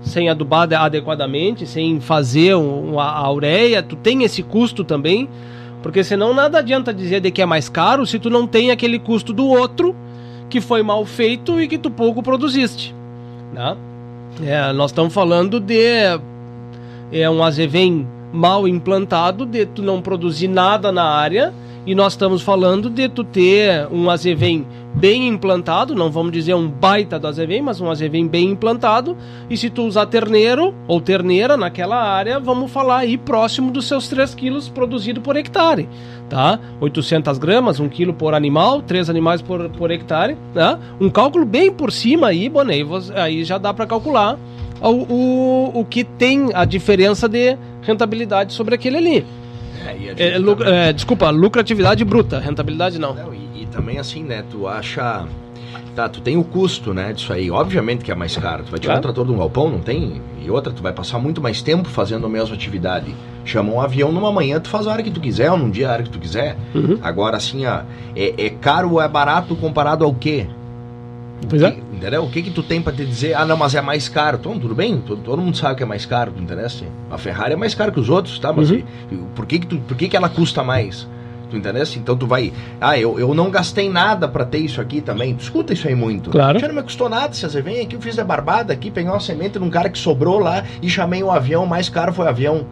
[0.00, 5.28] sem adubar adequadamente, sem fazer a ureia, tu tem esse custo também,
[5.82, 8.98] porque senão nada adianta dizer de que é mais caro se tu não tem aquele
[8.98, 9.94] custo do outro
[10.48, 12.94] que foi mal feito e que tu pouco produziste,
[13.52, 13.76] né?
[14.42, 16.18] É, nós estamos falando de
[17.12, 21.52] é um azevém mal implantado, de tu não produzir nada na área,
[21.86, 26.68] e nós estamos falando de tu ter um azevém bem implantado, não vamos dizer um
[26.68, 29.16] baita do azevém, mas um azevém bem implantado,
[29.50, 34.08] e se tu usar terneiro ou terneira naquela área, vamos falar aí próximo dos seus
[34.08, 35.88] 3 quilos produzido por hectare,
[36.28, 36.60] tá?
[36.80, 40.78] 800 gramas, 1 quilo por animal, 3 animais por, por hectare, tá?
[41.00, 44.38] Um cálculo bem por cima aí, Bonet, aí já dá para calcular
[44.80, 49.43] o, o, o que tem a diferença de rentabilidade sobre aquele ali.
[50.16, 53.14] É, lucra, é, desculpa, lucratividade bruta, rentabilidade não.
[53.14, 55.26] não e, e, também assim, né, tu acha...
[55.94, 57.52] Tá, tu tem o custo, né, disso aí.
[57.52, 58.64] Obviamente que é mais caro.
[58.64, 58.98] Tu vai tirar claro.
[58.98, 60.20] um trator de um galpão, não tem?
[60.42, 63.14] E outra, tu vai passar muito mais tempo fazendo a mesma atividade.
[63.44, 65.88] Chama um avião numa manhã, tu faz a hora que tu quiser, ou num dia
[65.88, 66.56] a hora que tu quiser.
[66.74, 66.98] Uhum.
[67.00, 67.82] Agora, assim, ó,
[68.16, 70.48] é, é caro ou é barato comparado ao quê?
[71.48, 71.76] Pois é.
[72.04, 72.22] Entendeu?
[72.22, 73.32] O que que tu tem para te dizer?
[73.32, 74.36] Ah, não, mas é mais caro.
[74.38, 76.66] Então, tudo bem, todo, todo mundo sabe que é mais caro, tu entendeu?
[77.10, 78.52] A Ferrari é mais caro que os outros, tá?
[78.52, 78.82] Mas uhum.
[79.10, 81.08] e, por que que, tu, por que que ela custa mais?
[81.48, 81.82] Tu entendeu?
[81.96, 82.52] Então tu vai.
[82.78, 85.34] Ah, eu, eu não gastei nada para ter isso aqui também.
[85.34, 86.28] Tu escuta isso aí muito.
[86.28, 86.58] Claro.
[86.58, 87.32] Já não me custou nada.
[87.32, 89.88] Se você vem aqui, eu fiz a barbada aqui, peguei uma semente de um cara
[89.88, 91.64] que sobrou lá e chamei o um avião.
[91.64, 92.66] mais caro foi o avião.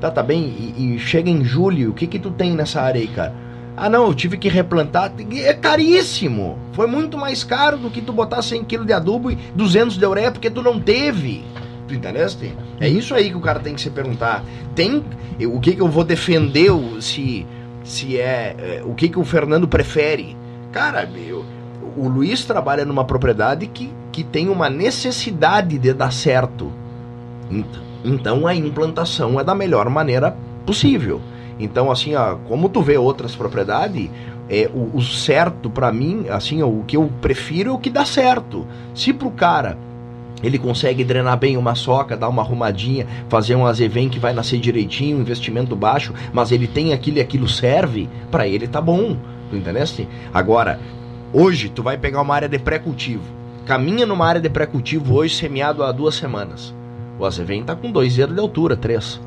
[0.00, 0.42] Tá, tá bem?
[0.42, 3.32] E, e, chega em julho, o que que tu tem nessa área aí, cara?
[3.76, 5.12] Ah, não, eu tive que replantar.
[5.32, 6.58] É caríssimo.
[6.72, 10.06] Foi muito mais caro do que tu botar 100 kg de adubo e 200 de
[10.06, 11.44] ureia porque tu não teve.
[11.88, 12.54] Tu entendeste?
[12.80, 14.44] É isso aí que o cara tem que se perguntar.
[14.74, 15.04] Tem
[15.40, 16.70] o que que eu vou defender
[17.00, 17.46] se
[17.82, 20.36] se é, é o que que o Fernando prefere?
[20.72, 21.44] Cara, eu,
[21.96, 26.72] o Luiz trabalha numa propriedade que, que tem uma necessidade de dar certo.
[28.04, 31.20] Então a implantação é da melhor maneira possível.
[31.58, 34.10] Então assim, ó, como tu vê outras propriedades,
[34.48, 37.90] é o, o certo para mim, assim, ó, o que eu prefiro é o que
[37.90, 38.66] dá certo.
[38.94, 39.76] Se pro cara
[40.42, 44.58] ele consegue drenar bem uma soca, dar uma arrumadinha, fazer um azevém que vai nascer
[44.58, 49.16] direitinho, investimento baixo, mas ele tem aquilo e aquilo serve, para ele tá bom.
[49.48, 50.06] Tu entendeste?
[50.32, 50.78] Agora,
[51.32, 53.22] hoje tu vai pegar uma área de pré-cultivo.
[53.64, 56.74] Caminha numa área de pré-cultivo hoje semeado há duas semanas.
[57.18, 59.18] O azevém tá com dois dedos de altura, três.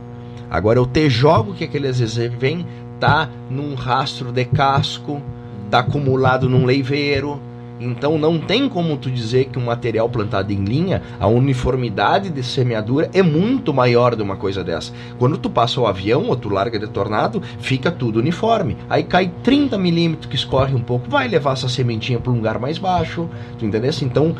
[0.49, 2.65] Agora eu te jogo que aquele azevém
[2.99, 5.21] tá num rastro de casco,
[5.69, 7.39] tá acumulado num leiveiro,
[7.79, 12.43] então não tem como tu dizer que um material plantado em linha, a uniformidade de
[12.43, 14.91] semeadura é muito maior de uma coisa dessa.
[15.19, 18.77] Quando tu passa o avião ou tu larga de tornado, fica tudo uniforme.
[18.89, 22.59] Aí cai 30 milímetros que escorre um pouco, vai levar essa sementinha para um lugar
[22.59, 23.29] mais baixo,
[23.59, 23.91] tu entendeu?
[24.01, 24.35] Então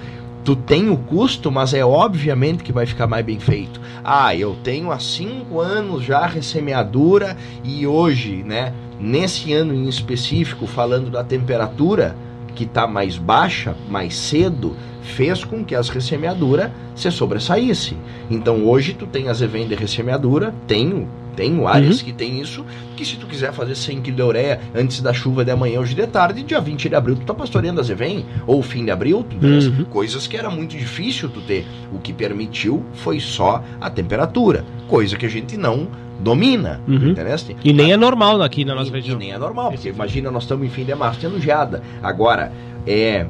[0.48, 3.82] tu tem o custo, mas é obviamente que vai ficar mais bem feito.
[4.02, 7.36] Ah, eu tenho há cinco anos já ressemeadura
[7.66, 12.16] e hoje, né, nesse ano em específico, falando da temperatura,
[12.58, 17.96] que está mais baixa, mais cedo, fez com que as ressemeaduras se sobressaísse.
[18.32, 22.06] Então hoje tu tem as event de ressemeadura, tenho, tenho áreas uhum.
[22.06, 25.46] que tem isso, que se tu quiser fazer 100 kg de ureia antes da chuva
[25.46, 28.64] de amanhã hoje de tarde, dia 20 de abril tu tá pastoreando as event, ou
[28.64, 29.86] fim de abril, tu uhum.
[29.86, 31.64] coisas que era muito difícil tu ter.
[31.94, 35.88] O que permitiu foi só a temperatura, coisa que a gente não
[36.20, 37.14] domina, uhum.
[37.64, 39.16] E nem é normal aqui na nossa e, região.
[39.16, 41.82] E nem é normal, porque imagina, nós estamos em fim de março tendo geada.
[42.02, 42.52] Agora,
[42.86, 43.26] é,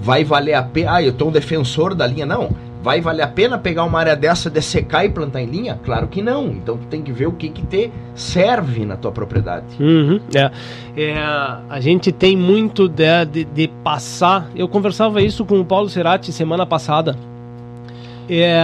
[0.00, 0.94] vai valer a pena...
[0.94, 2.26] Ah, eu estou um defensor da linha.
[2.26, 2.50] Não,
[2.82, 5.78] vai valer a pena pegar uma área dessa, dessecar e plantar em linha?
[5.84, 6.46] Claro que não.
[6.48, 9.66] Então tu tem que ver o que que te serve na tua propriedade.
[9.80, 10.50] Uhum, é.
[10.96, 11.14] é.
[11.68, 14.50] a gente tem muito de, de, de, passar.
[14.54, 17.16] Eu conversava isso com o Paulo Cerati semana passada.
[18.28, 18.60] É,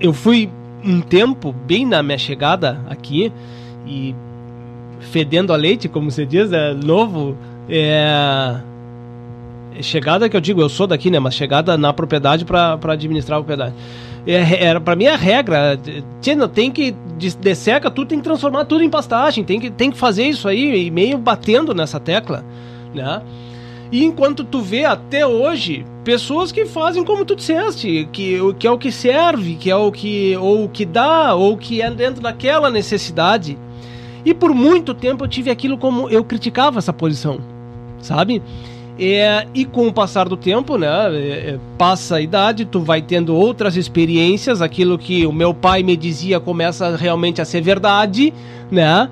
[0.00, 0.48] eu fui
[0.88, 3.30] um tempo, bem na minha chegada aqui,
[3.86, 4.14] e
[5.00, 7.36] fedendo a leite, como você diz, é novo.
[7.68, 8.56] É,
[9.82, 11.18] chegada que eu digo, eu sou daqui, né?
[11.18, 13.74] Mas chegada na propriedade para administrar a propriedade.
[14.26, 15.78] É, era para mim a regra.
[16.20, 16.94] Tia, tem que
[17.40, 20.86] desseca tudo, tem que transformar tudo em pastagem, tem que, tem que fazer isso aí,
[20.86, 22.44] e meio batendo nessa tecla,
[22.94, 23.22] né?
[23.90, 28.70] E enquanto tu vê até hoje pessoas que fazem como tu disseste, que, que é
[28.70, 32.22] o que serve, que é o que ou o que dá, ou que é dentro
[32.22, 33.58] daquela necessidade.
[34.24, 37.40] E por muito tempo eu tive aquilo como eu criticava essa posição,
[38.00, 38.42] sabe?
[38.98, 43.00] É, e com o passar do tempo, né, é, é passa a idade, tu vai
[43.00, 48.34] tendo outras experiências, aquilo que o meu pai me dizia começa realmente a ser verdade,
[48.68, 49.08] né?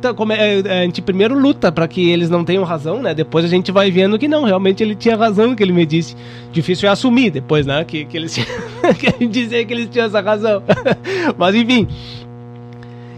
[0.00, 3.14] Tá, é, é, a gente primeiro luta para que eles não tenham razão, né?
[3.14, 6.16] Depois a gente vai vendo que não, realmente ele tinha razão que ele me disse.
[6.50, 7.84] Difícil é assumir depois, né?
[7.84, 8.36] Que, que eles
[9.30, 10.64] dizer que eles tinham essa razão.
[11.38, 11.86] Mas enfim.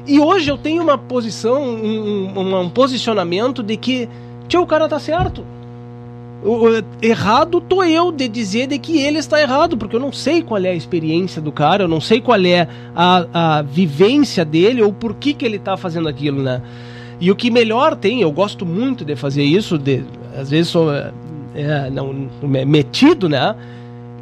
[0.07, 4.07] E hoje eu tenho uma posição, um, um, um posicionamento de que,
[4.49, 5.43] tio, o cara tá certo
[7.03, 10.63] errado tô eu de dizer de que ele está errado, porque eu não sei qual
[10.65, 14.93] é a experiência do cara, eu não sei qual é a, a vivência dele ou
[14.93, 16.63] por que, que ele está fazendo aquilo, né?
[17.21, 20.05] E o que melhor tem, eu gosto muito de fazer isso, de,
[20.39, 23.55] às vezes sou é, não, metido, né?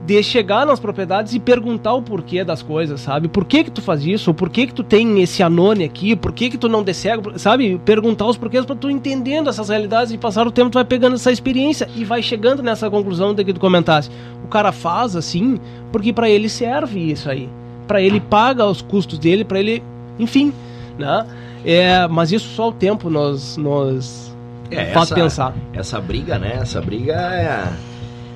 [0.06, 3.26] De chegar nas propriedades e perguntar o porquê das coisas, sabe?
[3.26, 4.32] Por que que tu faz isso?
[4.32, 6.14] Por que que tu tem esse anone aqui?
[6.14, 7.36] Por que que tu não cego?
[7.36, 7.80] Sabe?
[7.84, 11.14] Perguntar os porquês para tu entendendo essas realidades e passar o tempo tu vai pegando
[11.16, 14.08] essa experiência e vai chegando nessa conclusão de que tu comentasse.
[14.44, 15.58] O cara faz assim
[15.90, 17.48] porque para ele serve isso aí.
[17.88, 19.82] Para ele paga os custos dele, para ele,
[20.20, 20.52] enfim,
[20.96, 21.26] né?
[21.64, 24.32] É, mas isso só o tempo nos nos
[24.70, 25.54] é, faz essa, pensar.
[25.72, 26.58] Essa briga, né?
[26.60, 27.72] Essa briga é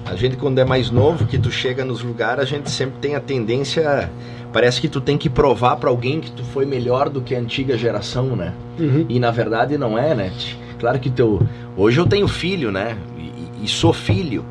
[0.05, 3.14] a gente quando é mais novo, que tu chega nos lugares, a gente sempre tem
[3.14, 4.11] a tendência,
[4.53, 7.38] parece que tu tem que provar para alguém que tu foi melhor do que a
[7.38, 8.53] antiga geração, né?
[8.78, 9.07] Uhum.
[9.09, 10.32] E na verdade não é, né?
[10.78, 11.40] Claro que teu,
[11.76, 12.96] hoje eu tenho filho, né?
[13.18, 14.44] E, e sou filho.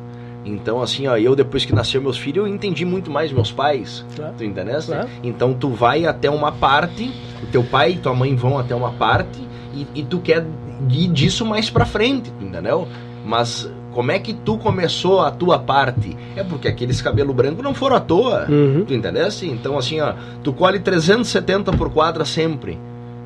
[0.44, 4.04] Então, assim, ó, eu depois que nasceu meus filhos, eu entendi muito mais meus pais.
[4.16, 4.34] Claro.
[4.38, 4.80] Tu entendeu?
[4.80, 5.08] Claro.
[5.22, 8.92] Então, tu vai até uma parte, o teu pai e tua mãe vão até uma
[8.92, 9.38] parte,
[9.74, 10.46] e, e tu quer
[10.88, 12.88] ir disso mais pra frente, entendeu?
[13.24, 16.16] Mas como é que tu começou a tua parte?
[16.36, 18.46] É porque aqueles cabelo branco não foram à toa.
[18.48, 18.84] Uhum.
[18.86, 19.46] Tu entendesse?
[19.48, 20.12] Então, assim, ó,
[20.42, 22.78] tu colhe 370 por quadra sempre.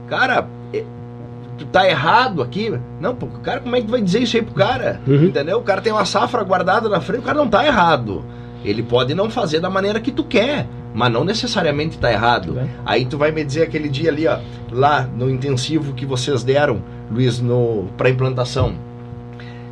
[0.08, 0.84] Cara, é-
[1.58, 2.72] tu tá errado aqui.
[3.00, 5.00] Não, pô, cara, como é que tu vai dizer isso aí pro cara?
[5.06, 5.24] Uhum.
[5.24, 5.58] Entendeu?
[5.58, 8.24] O cara tem uma safra guardada na frente, o cara não tá errado.
[8.64, 12.58] Ele pode não fazer da maneira que tu quer, mas não necessariamente tá errado.
[12.58, 12.66] É.
[12.86, 14.38] Aí tu vai me dizer aquele dia ali, ó,
[14.72, 18.72] lá no intensivo que vocês deram, Luiz, no para implantação.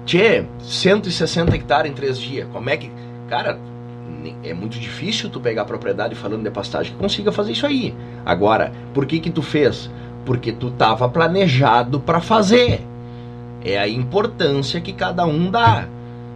[0.04, 2.46] Tchê, 160 hectares em três dias.
[2.52, 2.90] Como é que.
[3.28, 3.58] Cara,
[4.44, 7.94] é muito difícil tu pegar propriedade falando de pastagem que consiga fazer isso aí.
[8.24, 9.90] Agora, por que que tu fez?
[10.24, 12.80] Porque tu tava planejado para fazer.
[13.64, 15.86] É a importância que cada um dá.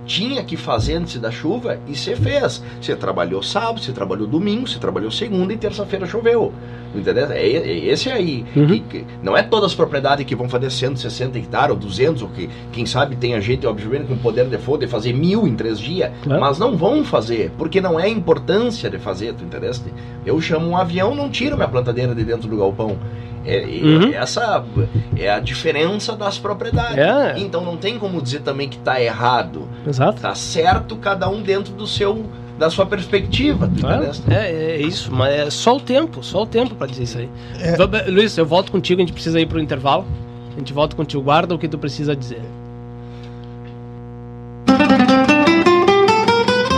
[0.07, 2.63] Tinha que fazer antes da chuva e você fez.
[2.81, 6.53] Você trabalhou sábado, você trabalhou domingo, você trabalhou segunda e terça-feira choveu.
[6.95, 7.27] Entendeu?
[7.33, 8.45] É, é esse aí.
[8.55, 8.79] Uhum.
[8.89, 12.49] Que- não é todas as propriedades que vão fazer 160 hectares ou 200, ou que,
[12.73, 15.79] quem sabe tem a gente, obviamente, com poder de fogo de fazer mil em três
[15.79, 16.41] dias, Claro.
[16.41, 19.85] mas não vão fazer, porque não é a importância de fazer, tu entendeste?
[20.25, 22.97] Eu chamo um avião, não tiro minha plantadeira de dentro do galpão.
[23.47, 24.13] É, é- Uhum.
[24.13, 24.65] Essa
[25.17, 26.99] é a diferença das propriedades.
[26.99, 27.35] É.
[27.39, 29.69] Então não tem como dizer também que tá errado.
[29.87, 30.21] Exato.
[30.21, 32.25] Tá certo cada um dentro do seu
[32.59, 33.71] da sua perspectiva,
[34.31, 37.19] É, é, é isso, mas é só o tempo, só o tempo pra dizer isso
[37.19, 37.29] aí.
[37.61, 38.11] É.
[38.11, 40.07] Luiz, eu volto contigo, a gente precisa ir pro intervalo.
[40.55, 42.41] A gente volta contigo, guarda o que tu precisa dizer.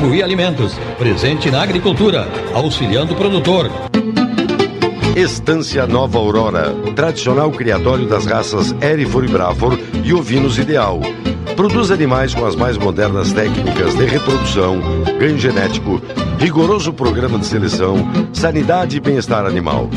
[0.00, 3.70] Alimentos, presente na agricultura, auxiliando o produtor.
[5.14, 11.00] Estância Nova Aurora, tradicional criatório das raças Erifor e Brafor e ovinos ideal.
[11.54, 14.80] Produz animais com as mais modernas técnicas de reprodução,
[15.18, 16.00] ganho genético,
[16.38, 17.96] rigoroso programa de seleção,
[18.32, 19.90] sanidade e bem-estar animal.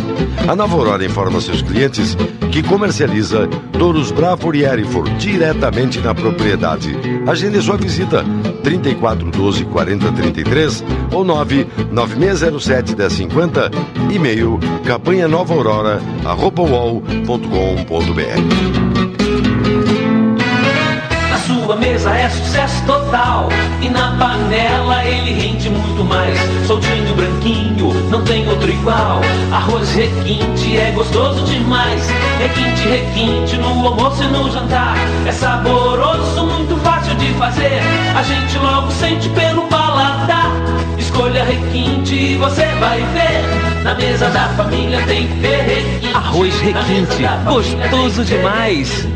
[0.47, 2.17] A Nova Aurora informa seus clientes
[2.51, 3.47] que comercializa
[3.79, 6.93] touros Brafor e Erifor diretamente na propriedade.
[7.25, 8.25] Agende sua visita
[8.63, 13.71] 34 12 40 33 ou 9 9607 1050
[14.09, 16.01] e-mail campanha nova aurora
[21.29, 23.49] Na sua mesa é sucesso total
[23.81, 26.39] E na panela ele rende muito mais.
[26.65, 29.21] Soltinho, branquinho, não tem outro igual.
[29.51, 32.07] Arroz requinte é gostoso demais.
[32.39, 34.95] Requinte, requinte no almoço e no jantar.
[35.25, 36.92] É saboroso, muito fácil
[37.23, 37.81] de fazer.
[38.15, 40.62] A gente logo sente pelo paladar
[41.13, 46.11] Escolha requinte você vai ver Na mesa da família tem perrequinte.
[46.11, 49.07] Arroz requinte, gostoso demais.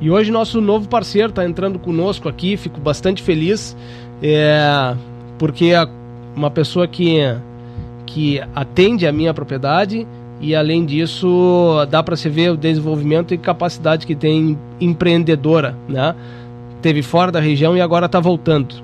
[0.00, 3.76] E hoje nosso novo parceiro está entrando conosco aqui, fico bastante feliz,
[4.22, 4.94] é,
[5.38, 5.86] porque é
[6.34, 7.18] uma pessoa que,
[8.06, 10.06] que atende a minha propriedade
[10.40, 16.14] e além disso dá para se ver o desenvolvimento e capacidade que tem empreendedora, né?
[16.82, 18.74] Teve fora da região e agora está voltando.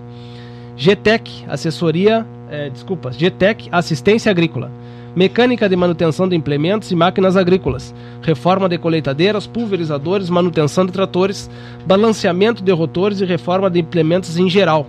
[0.76, 4.70] GTEC, assessoria, é, desculpa, GTEC, assistência agrícola.
[5.14, 11.50] Mecânica de manutenção de implementos e máquinas agrícolas, reforma de colheitadeiras, pulverizadores, manutenção de tratores,
[11.86, 14.86] balanceamento de rotores e reforma de implementos em geral.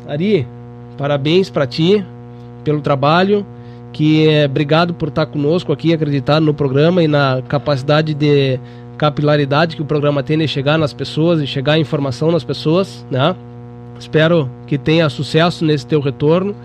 [0.08, 0.48] Ari,
[0.98, 2.06] parabéns para ti
[2.64, 3.46] pelo trabalho,
[3.92, 8.58] que é obrigado por estar conosco aqui, acreditar no programa e na capacidade de
[8.98, 13.06] capilaridade que o programa tem de chegar nas pessoas e chegar a informação nas pessoas,
[13.12, 13.36] né?
[14.00, 16.56] Espero que tenha sucesso nesse teu retorno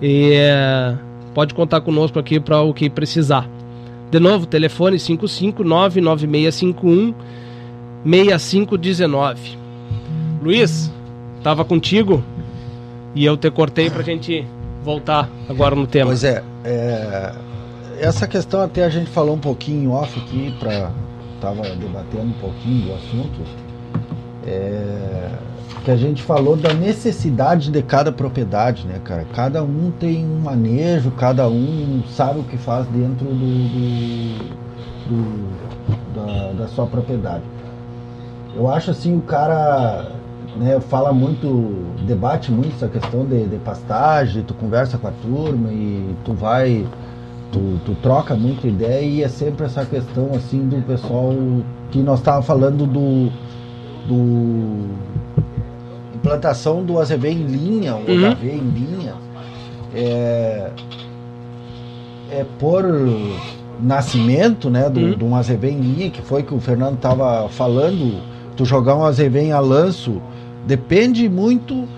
[0.00, 0.96] e é,
[1.34, 3.48] pode contar conosco aqui para o que precisar.
[4.10, 7.14] De novo, telefone 5599651
[8.04, 9.58] 6519.
[10.42, 10.92] Luiz,
[11.36, 12.22] estava contigo
[13.14, 14.46] e eu te cortei para a gente
[14.84, 16.06] voltar agora no tema.
[16.06, 17.32] Pois é, é,
[17.98, 20.90] essa questão até a gente falou um pouquinho off aqui para
[21.40, 23.40] tava debatendo um pouquinho do assunto.
[24.46, 25.30] É,
[25.88, 29.24] que a gente falou da necessidade de cada propriedade, né, cara?
[29.34, 34.38] Cada um tem um manejo, cada um sabe o que faz dentro do, do,
[35.08, 35.48] do
[36.14, 37.42] da, da, sua propriedade.
[38.54, 40.12] eu acho assim, o cara
[40.58, 45.72] né, fala muito, debate muito essa questão de, de, pastagem, tu conversa com a turma
[45.72, 46.86] e tu vai,
[47.50, 51.32] tu, tu troca muita ideia e é sempre essa questão assim do pessoal
[51.90, 53.30] que nós estávamos falando do,
[54.06, 55.18] do
[56.28, 58.36] implantação do AZV em linha, o uhum.
[58.42, 59.14] Em linha,
[59.94, 60.70] é,
[62.30, 62.84] é por
[63.80, 65.16] nascimento né, do, uhum.
[65.16, 68.20] de um AZV em linha, que foi que o Fernando estava falando,
[68.56, 70.20] tu jogar um AZV em alanço
[70.68, 71.88] Depende muito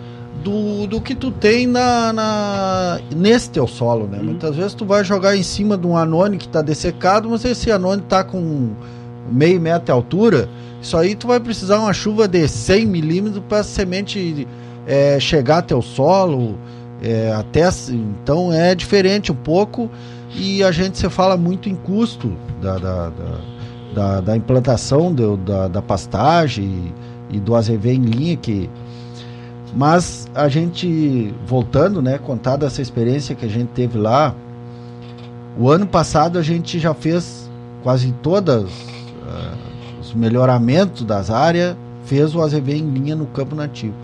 [0.44, 4.18] do, do que tu tem na, na nesse teu solo, né?
[4.18, 4.26] Uhum.
[4.26, 7.68] Muitas vezes tu vai jogar em cima de um anone que está dessecado, mas esse
[7.72, 8.70] anone está com
[9.28, 10.48] meio metro de altura,
[10.80, 14.46] isso aí tu vai precisar uma chuva de 100 milímetros para a semente
[14.86, 16.58] é, chegar até o solo,
[17.02, 19.90] é, até então é diferente um pouco
[20.34, 22.32] e a gente se fala muito em custo
[22.62, 23.40] da, da, da,
[23.94, 26.92] da, da implantação da, da pastagem
[27.30, 28.68] e do AZV em linha que
[29.74, 34.34] mas a gente voltando, né, contar dessa experiência que a gente teve lá,
[35.58, 37.48] o ano passado a gente já fez
[37.82, 39.59] quase todas uh,
[40.10, 43.94] os melhoramentos das áreas, fez o AZV em linha no campo nativo.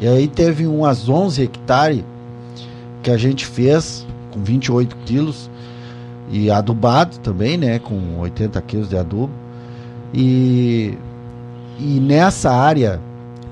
[0.00, 2.04] E aí teve umas 11 hectares
[3.02, 5.50] que a gente fez com 28 quilos
[6.30, 9.32] e adubado também, né, com 80 quilos de adubo.
[10.12, 10.96] E
[11.78, 13.00] e nessa área,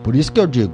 [0.05, 0.73] por isso que eu digo,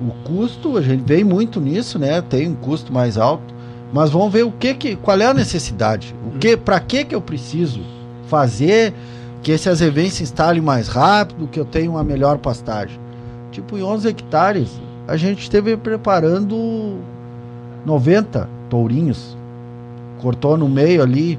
[0.00, 2.22] o custo, a gente vem muito nisso, né?
[2.22, 3.54] Tem um custo mais alto,
[3.92, 6.14] mas vamos ver o que que qual é a necessidade?
[6.26, 7.80] O que para que que eu preciso
[8.28, 8.94] fazer
[9.42, 12.98] que esse azevém se instale mais rápido, que eu tenha uma melhor pastagem?
[13.50, 14.68] Tipo, em 11 hectares,
[15.06, 16.98] a gente esteve preparando
[17.84, 19.36] 90 tourinhos.
[20.20, 21.38] Cortou no meio ali.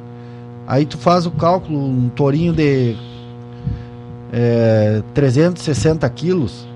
[0.68, 2.96] Aí tu faz o cálculo, um tourinho de
[4.32, 6.68] é, 360 quilos,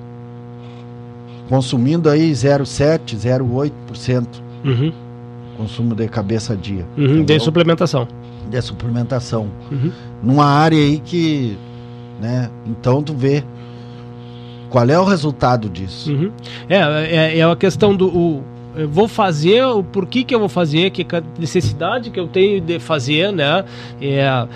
[1.48, 4.28] consumindo aí 0,7, 0,8%
[4.66, 4.94] uhum.
[5.58, 6.86] consumo de cabeça a dia.
[6.98, 8.08] Uhum, de suplementação.
[8.50, 9.48] De suplementação.
[9.72, 9.92] Uhum.
[10.24, 11.58] Numa área aí que,
[12.22, 13.44] né, então tu vê
[14.70, 16.12] qual é o resultado disso.
[16.12, 16.32] Uhum.
[16.70, 18.08] É, é, é a questão do...
[18.08, 18.44] O,
[18.76, 21.06] eu vou fazer, o porquê que eu vou fazer, que
[21.38, 23.64] necessidade que eu tenho de fazer, né?
[24.02, 24.48] É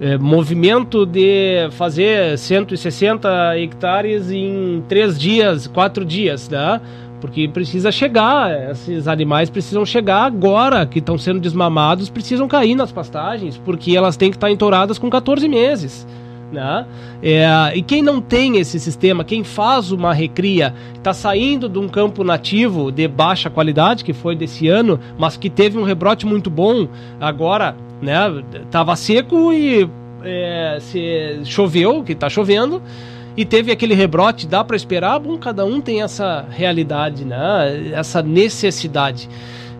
[0.00, 6.80] é, movimento de fazer 160 hectares em três dias, quatro dias, né?
[7.20, 12.90] Porque precisa chegar, esses animais precisam chegar agora, que estão sendo desmamados, precisam cair nas
[12.90, 16.06] pastagens, porque elas têm que estar entouradas com 14 meses.
[16.50, 16.86] Né?
[17.22, 21.88] É, e quem não tem esse sistema, quem faz uma recria, está saindo de um
[21.88, 26.50] campo nativo de baixa qualidade, que foi desse ano, mas que teve um rebrote muito
[26.50, 26.88] bom,
[27.20, 28.42] agora né?
[28.70, 29.88] Tava seco e
[30.22, 32.82] é, se choveu, que tá chovendo,
[33.36, 35.18] e teve aquele rebrote, dá para esperar?
[35.18, 37.90] Bom, cada um tem essa realidade, né?
[37.92, 39.28] Essa necessidade.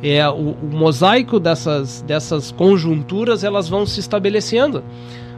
[0.03, 4.83] É, o, o mosaico dessas, dessas conjunturas elas vão se estabelecendo.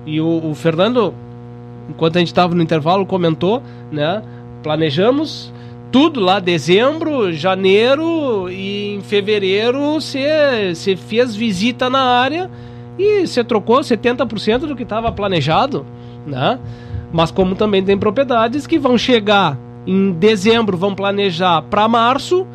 [0.06, 1.14] E o, o Fernando,
[1.88, 4.22] enquanto a gente estava no intervalo, comentou, né?
[4.62, 5.52] Planejamos
[5.92, 12.50] tudo lá, dezembro, janeiro e em fevereiro você fez visita na área
[12.98, 15.84] e você trocou 70% do que estava planejado,
[16.26, 16.58] né?
[17.12, 22.46] Mas como também tem propriedades que vão chegar em dezembro, vão planejar para março,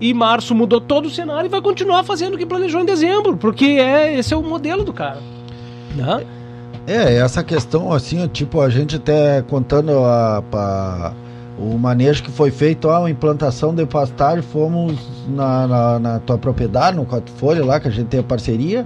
[0.00, 3.36] e março mudou todo o cenário e vai continuar fazendo o que planejou em dezembro,
[3.36, 5.18] porque é esse é o modelo do cara,
[5.94, 6.24] né?
[6.86, 11.12] É, essa questão assim, tipo, a gente até contando a, a
[11.60, 14.96] o manejo que foi feito, a implantação de pastagem, fomos
[15.28, 18.82] na, na, na tua propriedade, no Quatro Folha lá, que a gente tem a parceria,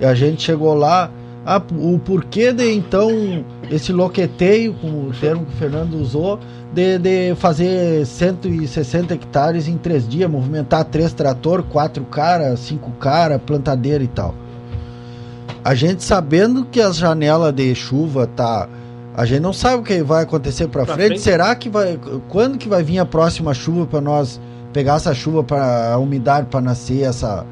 [0.00, 1.08] e a gente chegou lá,
[1.44, 3.10] ah, o porquê de então
[3.70, 6.38] esse loqueteio, como o termo que o Fernando usou,
[6.72, 13.40] de, de fazer 160 hectares em três dias, movimentar três trator, quatro caras, cinco caras,
[13.44, 14.34] plantadeira e tal.
[15.64, 18.68] A gente sabendo que as janelas de chuva tá
[19.14, 21.06] a gente não sabe o que vai acontecer para frente.
[21.08, 21.20] frente.
[21.20, 21.98] Será que vai
[22.28, 24.40] quando que vai vir a próxima chuva para nós
[24.72, 27.44] pegar essa chuva para a umidade para nascer essa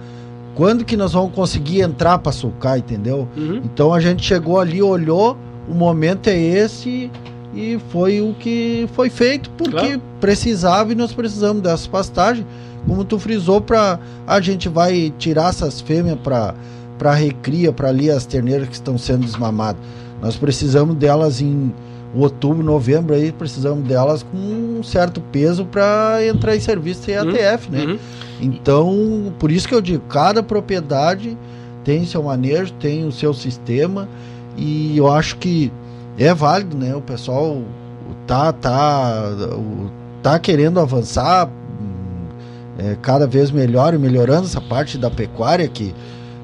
[0.58, 3.28] quando que nós vamos conseguir entrar para sulcar, entendeu?
[3.36, 3.62] Uhum.
[3.64, 7.12] Então a gente chegou ali, olhou, o momento é esse
[7.54, 10.02] e foi o que foi feito porque claro.
[10.20, 12.44] precisava e nós precisamos dessas pastagens,
[12.88, 16.52] como tu frisou para a gente vai tirar essas fêmeas para
[16.98, 19.80] para recria, para ali as terneiras que estão sendo desmamadas.
[20.20, 21.72] Nós precisamos delas em
[22.12, 27.72] outubro, novembro aí precisamos delas com um certo peso para entrar em serviço EATF, uhum.
[27.72, 27.84] né?
[27.84, 27.98] Uhum.
[28.40, 31.36] Então, por isso que eu digo, cada propriedade
[31.84, 34.08] tem seu manejo, tem o seu sistema
[34.56, 35.72] e eu acho que
[36.18, 36.94] é válido, né?
[36.94, 37.62] O pessoal
[38.26, 39.30] tá, tá,
[40.22, 42.26] tá querendo avançar hum,
[42.78, 45.94] é, cada vez melhor e melhorando essa parte da pecuária que,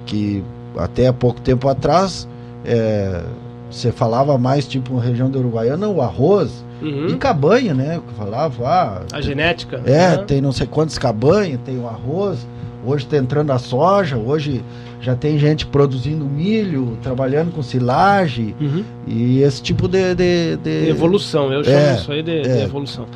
[0.07, 0.43] que
[0.77, 2.27] até há pouco tempo atrás
[2.65, 3.23] é,
[3.71, 7.09] você falava mais tipo região da Uruguaiana, o arroz uhum.
[7.09, 8.01] e cabanha, né?
[8.07, 8.67] Que falava.
[8.67, 9.83] Ah, a genética.
[9.85, 10.19] É, né?
[10.19, 12.47] tem não sei quantas cabanhas, tem o arroz.
[12.87, 14.63] Hoje está entrando a soja, hoje
[15.01, 18.85] já tem gente produzindo milho, trabalhando com silagem uhum.
[19.07, 20.89] e esse tipo de, de, de...
[20.89, 21.53] evolução.
[21.53, 22.63] Eu chamo é, isso aí de, é.
[22.63, 23.07] evolução.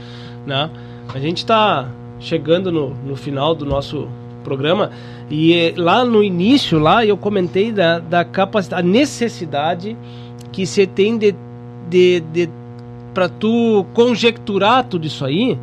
[0.47, 0.71] Né?
[1.15, 1.89] A gente está
[2.21, 4.09] chegando no, no final do nosso
[4.45, 4.91] programa
[5.31, 9.97] e eh, lá no início lá eu comentei da, da capacidade, a necessidade
[10.53, 11.35] que você tem de,
[11.89, 12.49] de, de
[13.15, 15.59] para tu conjecturar tudo isso aí,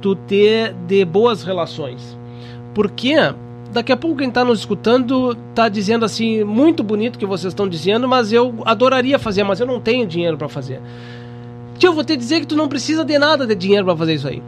[0.00, 2.16] tu ter de boas relações.
[2.74, 3.14] Porque
[3.72, 7.68] daqui a pouco quem está nos escutando está dizendo assim, muito bonito que vocês estão
[7.68, 10.80] dizendo, mas eu adoraria fazer, mas eu não tenho dinheiro para fazer.
[11.78, 14.14] Tio, eu vou te dizer que tu não precisa de nada de dinheiro para fazer
[14.14, 14.42] isso aí.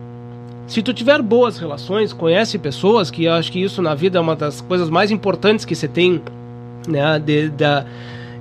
[0.66, 4.20] Se tu tiver boas relações, conhece pessoas, que eu acho que isso na vida é
[4.20, 6.20] uma das coisas mais importantes que você tem,
[6.88, 7.84] né, de, da,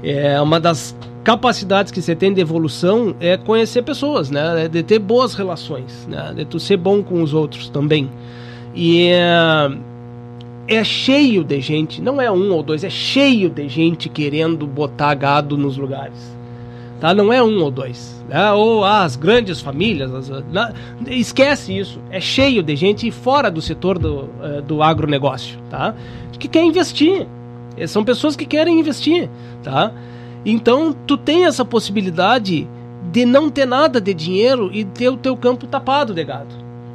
[0.04, 0.96] é uma das
[1.26, 4.66] capacidades que você tem de evolução é conhecer pessoas, né?
[4.66, 6.32] É de ter boas relações, né?
[6.36, 8.10] De tu ser bom com os outros também.
[8.76, 9.72] E é,
[10.68, 15.16] é cheio de gente, não é um ou dois, é cheio de gente querendo botar
[15.16, 16.36] gado nos lugares.
[17.00, 17.12] Tá?
[17.12, 18.24] Não é um ou dois.
[18.30, 18.52] Né?
[18.52, 20.14] Ou ah, as grandes famílias.
[20.14, 20.74] As, na,
[21.08, 22.00] esquece isso.
[22.12, 25.58] É cheio de gente fora do setor do, uh, do agronegócio.
[25.70, 25.96] Tá?
[26.38, 27.28] Que quer investir.
[27.88, 29.30] São pessoas que querem investir.
[29.62, 29.92] Tá?
[30.46, 32.68] Então, tu tem essa possibilidade
[33.12, 36.54] de não ter nada de dinheiro e ter o teu campo tapado de gado,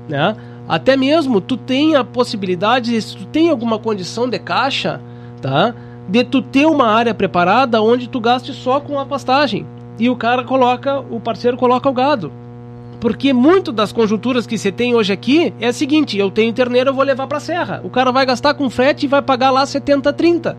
[0.09, 0.36] né?
[0.68, 5.01] Até mesmo tu tem a possibilidade, se tu tem alguma condição de caixa,
[5.43, 5.74] tá?
[6.09, 9.66] De tu ter uma área preparada onde tu gaste só com a pastagem
[9.98, 12.32] e o cara coloca, o parceiro coloca o gado.
[13.01, 16.90] Porque muito das conjunturas que você tem hoje aqui é a seguinte: eu tenho terneiro,
[16.90, 17.81] eu vou levar para serra.
[17.82, 20.56] O cara vai gastar com frete e vai pagar lá 70, 30.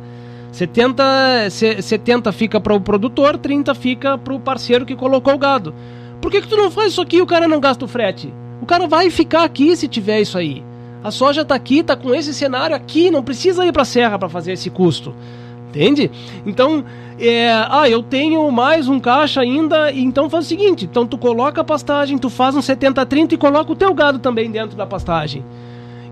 [0.52, 5.74] 70, 70 fica para o produtor, 30 fica para o parceiro que colocou o gado.
[6.22, 8.34] Por que, que tu não faz isso aqui e o cara não gasta o frete?
[8.62, 10.64] O cara vai ficar aqui se tiver isso aí.
[11.04, 14.20] A soja está aqui, está com esse cenário aqui, não precisa ir para a serra
[14.20, 15.16] para fazer esse custo.
[15.70, 16.12] Entende?
[16.46, 16.84] Então,
[17.18, 21.62] é, ah, eu tenho mais um caixa ainda, então faz o seguinte, então tu coloca
[21.62, 25.44] a pastagem, tu faz um 70-30 e coloca o teu gado também dentro da pastagem.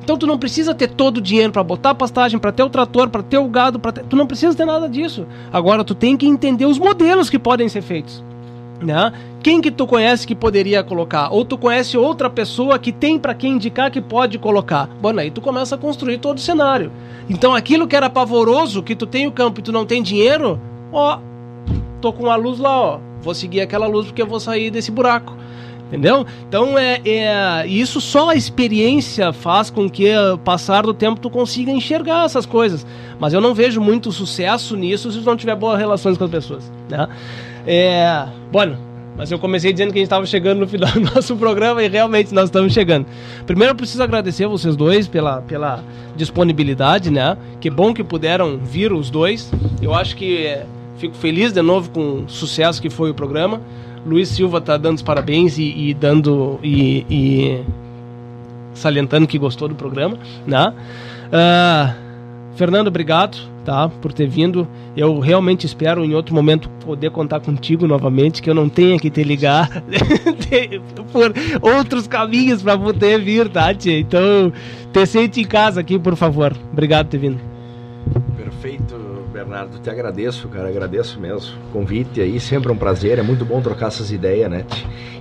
[0.10, 2.70] Então tu não precisa ter todo o dinheiro para botar a pastagem, para ter o
[2.70, 4.04] trator, para ter o gado, para ter...
[4.06, 5.28] tu não precisa ter nada disso.
[5.54, 8.24] Agora tu tem que entender os modelos que podem ser feitos.
[8.82, 9.14] Né?
[9.44, 11.30] Quem que tu conhece que poderia colocar?
[11.30, 14.90] Ou tu conhece outra pessoa que tem para quem indicar que pode colocar?
[15.00, 16.92] Bom, aí tu começa a construir todo o cenário.
[17.30, 20.60] Então aquilo que era pavoroso, que tu tem o campo e tu não tem dinheiro,
[20.92, 21.20] ó,
[22.02, 23.00] tô com a luz lá, ó.
[23.22, 25.38] Vou seguir aquela luz porque eu vou sair desse buraco.
[25.90, 26.24] Entendeu?
[26.48, 31.32] Então é, é isso só a experiência faz com que o passar do tempo tu
[31.32, 32.86] consiga enxergar essas coisas.
[33.20, 36.30] Mas eu não vejo muito sucesso nisso se tu não tiver boas relações com as
[36.30, 37.08] pessoas, né?
[37.66, 38.78] É, bueno,
[39.18, 41.90] mas eu comecei dizendo que a gente estava chegando no final do nosso programa e
[41.90, 43.06] realmente nós estamos chegando.
[43.46, 45.84] Primeiro eu preciso agradecer vocês dois pela, pela
[46.16, 47.36] disponibilidade, né?
[47.60, 49.52] Que bom que puderam vir os dois.
[49.82, 50.66] Eu acho que é,
[50.98, 53.60] fico feliz de novo com o sucesso que foi o programa.
[54.06, 57.62] Luiz Silva tá dando os parabéns e, e dando e, e,
[58.74, 60.74] salientando que gostou do programa, né?
[61.28, 62.10] Uh,
[62.56, 64.68] Fernando, obrigado, tá, por ter vindo.
[64.96, 69.10] Eu realmente espero em outro momento poder contar contigo novamente, que eu não tenha que
[69.10, 69.70] te ligar
[71.14, 73.98] por outros caminhos para poder vir, tá, tia?
[73.98, 74.52] Então,
[74.92, 76.54] te sente em casa aqui, por favor.
[76.74, 77.49] Obrigado por ter vindo.
[79.60, 81.58] Bernardo, te agradeço, cara, agradeço mesmo.
[81.74, 84.66] Convite aí, sempre um prazer, é muito bom trocar essas ideias, né?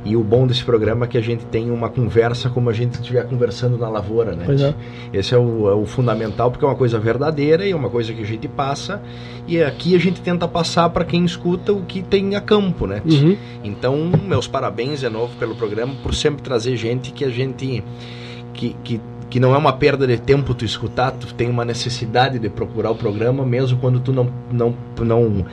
[0.04, 2.94] E o bom desse programa é que a gente tem uma conversa como a gente
[2.94, 4.44] estiver conversando na lavoura, né?
[4.46, 4.74] Pois é.
[5.12, 8.12] Esse é o, é o, fundamental, porque é uma coisa verdadeira e é uma coisa
[8.12, 9.02] que a gente passa.
[9.46, 13.02] E aqui a gente tenta passar para quem escuta o que tem a campo, né?
[13.04, 13.36] Uhum.
[13.64, 17.82] Então, meus parabéns de novo pelo programa, por sempre trazer gente que a gente.
[18.54, 22.38] que, que que não é uma perda de tempo tu escutar, tu tem uma necessidade
[22.38, 25.46] de procurar o programa mesmo quando tu não não não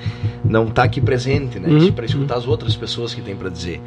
[0.44, 1.92] não tá aqui presente, né, uhum.
[1.92, 3.82] para escutar as outras pessoas que tem para dizer.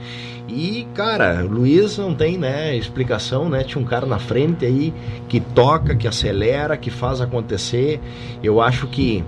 [0.48, 3.62] E cara, Luiz não tem, né, explicação, né?
[3.64, 4.94] Tinha um cara na frente aí
[5.28, 8.00] que toca, que acelera, que faz acontecer.
[8.42, 9.22] Eu acho que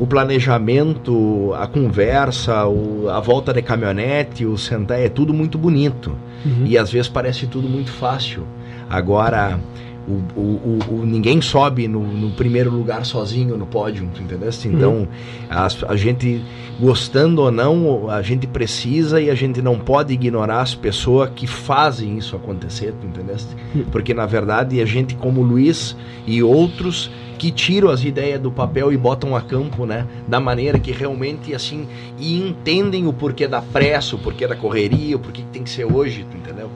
[0.00, 6.16] o planejamento, a conversa, o, a volta de caminhonete, o sentar é tudo muito bonito.
[6.44, 6.64] Uhum.
[6.66, 8.46] E às vezes parece tudo muito fácil.
[8.88, 9.58] Agora,
[10.06, 14.50] o, o, o, ninguém sobe no, no, primeiro lugar sozinho no pódio, entendeu?
[14.66, 15.06] Então, uhum.
[15.48, 16.44] a, a, gente,
[16.78, 21.46] gostando ou não, a gente precisa e a gente não pode ignorar as pessoas que
[21.46, 23.36] fazem isso acontecer, entendeu?
[23.74, 23.84] Uhum.
[23.90, 28.92] Porque, na verdade, a gente, como Luiz e outros, que tiram as ideias do papel
[28.92, 30.06] e botam a campo, né?
[30.28, 35.16] Da maneira que realmente, assim, e entendem o porquê da pressa, o porquê da correria,
[35.16, 36.70] o porquê que tem que ser hoje, entendeu?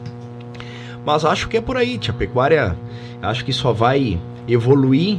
[1.04, 2.12] Mas acho que é por aí, tia.
[2.12, 2.76] Pecuária
[3.22, 5.18] acho que só vai evoluir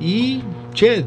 [0.00, 0.42] e,
[0.72, 1.04] tchê,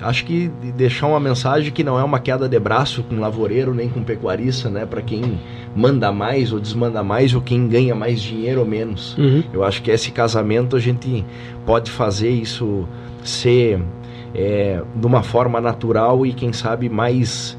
[0.00, 3.88] acho que deixar uma mensagem que não é uma queda de braço com lavoureiro nem
[3.88, 4.86] com pecuarista, né?
[4.86, 5.38] Para quem
[5.74, 9.16] manda mais ou desmanda mais ou quem ganha mais dinheiro ou menos.
[9.18, 9.42] Uhum.
[9.52, 11.24] Eu acho que esse casamento a gente
[11.66, 12.88] pode fazer isso
[13.22, 13.80] ser
[14.34, 17.56] é, de uma forma natural e quem sabe mais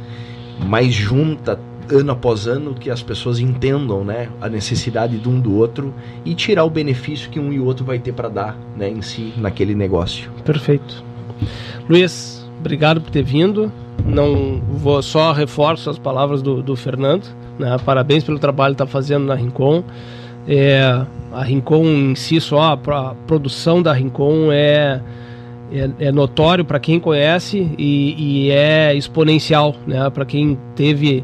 [0.66, 1.60] mais junta
[1.92, 5.94] ano após ano que as pessoas entendam né, a necessidade de um do outro
[6.26, 9.02] e tirar o benefício que um e o outro vai ter para dar né, em
[9.02, 10.32] si naquele negócio.
[10.44, 11.04] Perfeito.
[11.90, 13.72] Luiz, obrigado por ter vindo.
[14.06, 17.28] Não vou só reforço as palavras do, do Fernando.
[17.60, 17.78] Né?
[17.86, 19.84] Parabéns pelo trabalho que está fazendo na Rincon.
[20.48, 25.02] É, a Rincon em si só, a produção da Rincon é
[25.72, 30.10] é, é notório para quem conhece e, e, é exponencial, né?
[30.10, 31.24] Para quem teve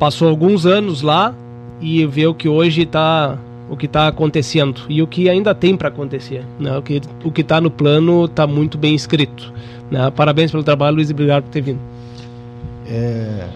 [0.00, 1.34] passou alguns anos lá
[1.78, 5.76] e vê o que hoje está o que está acontecendo e o que ainda tem
[5.76, 6.44] para acontecer.
[6.58, 6.76] Né?
[6.76, 9.52] O que o que está no plano está muito bem escrito.
[9.90, 10.10] Né?
[10.10, 11.78] Parabéns pelo trabalho, Luiz, e obrigado por ter vindo.
[12.88, 13.48] É,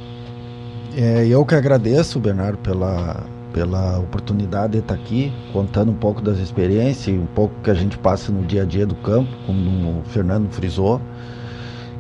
[0.97, 6.39] é, eu que agradeço, Bernardo, pela, pela oportunidade de estar aqui, contando um pouco das
[6.39, 10.03] experiências um pouco que a gente passa no dia a dia do campo, como o
[10.11, 11.01] Fernando frisou.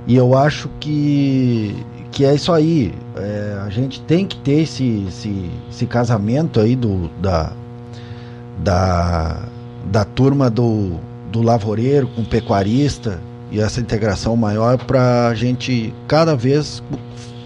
[0.06, 1.74] E eu acho que
[2.14, 2.94] que é isso aí.
[3.16, 7.52] É, a gente tem que ter esse, esse, esse, casamento aí do, da,
[8.62, 9.42] da,
[9.90, 10.92] da turma do,
[11.32, 13.20] do lavoureiro com o pecuarista
[13.50, 16.82] e essa integração maior para a gente cada vez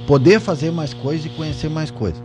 [0.07, 2.23] poder fazer mais coisas e conhecer mais coisas.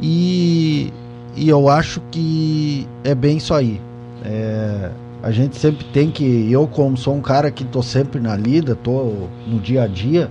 [0.00, 0.92] E,
[1.36, 3.80] e eu acho que é bem isso aí.
[4.24, 4.90] É,
[5.22, 6.50] a gente sempre tem que.
[6.50, 10.30] Eu, como sou um cara que estou sempre na lida, estou no dia a dia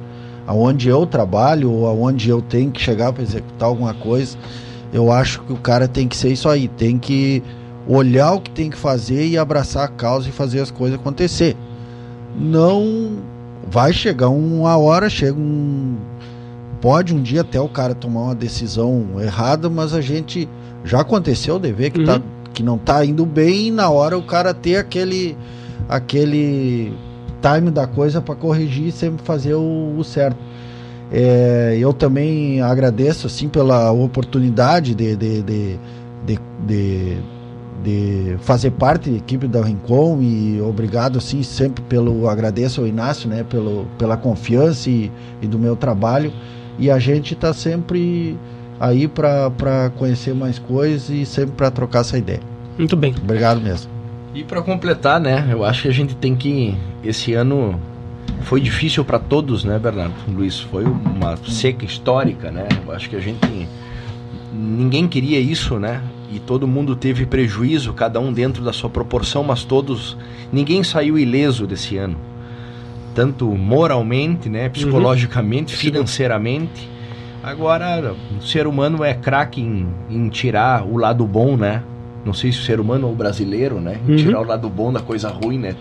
[0.50, 4.36] aonde eu trabalho ou aonde eu tenho que chegar para executar alguma coisa,
[4.92, 7.44] eu acho que o cara tem que ser isso aí, tem que
[7.88, 11.56] olhar o que tem que fazer e abraçar a causa e fazer as coisas acontecer.
[12.36, 13.20] Não
[13.70, 15.98] vai chegar uma hora, chega um
[16.82, 20.50] pode um dia até o cara tomar uma decisão errada, mas a gente
[20.84, 22.20] já aconteceu de ver que, tá, uhum.
[22.20, 25.38] tá, que não tá indo bem e na hora o cara ter aquele
[25.88, 26.92] aquele
[27.42, 30.38] time da coisa para corrigir e sempre fazer o, o certo.
[31.12, 35.80] É, eu também agradeço assim pela oportunidade de, de, de,
[36.26, 37.18] de, de,
[37.84, 43.28] de fazer parte da equipe da Rincon e obrigado assim sempre pelo agradeço ao Inácio
[43.28, 45.12] né pelo, pela confiança e,
[45.42, 46.32] e do meu trabalho
[46.78, 48.38] e a gente está sempre
[48.80, 52.40] aí para conhecer mais coisas e sempre para trocar essa ideia.
[52.78, 53.14] Muito bem.
[53.22, 53.99] Obrigado mesmo.
[54.34, 57.80] E para completar, né, eu acho que a gente tem que esse ano
[58.42, 60.14] foi difícil para todos, né, Bernardo?
[60.28, 62.68] Luiz, foi uma seca histórica, né?
[62.86, 63.68] Eu acho que a gente
[64.54, 66.02] ninguém queria isso, né?
[66.32, 70.18] E todo mundo teve prejuízo, cada um dentro da sua proporção, mas todos
[70.52, 72.18] ninguém saiu ileso desse ano.
[73.16, 74.70] Tanto moralmente, né, uhum.
[74.70, 75.80] psicologicamente, uhum.
[75.80, 76.88] financeiramente.
[77.42, 81.82] Agora, o ser humano é craque em, em tirar o lado bom, né?
[82.26, 83.98] Não sei se o ser humano ou o brasileiro, né?
[84.08, 84.16] Uhum.
[84.16, 85.76] Tirar o lado bom da coisa ruim, né?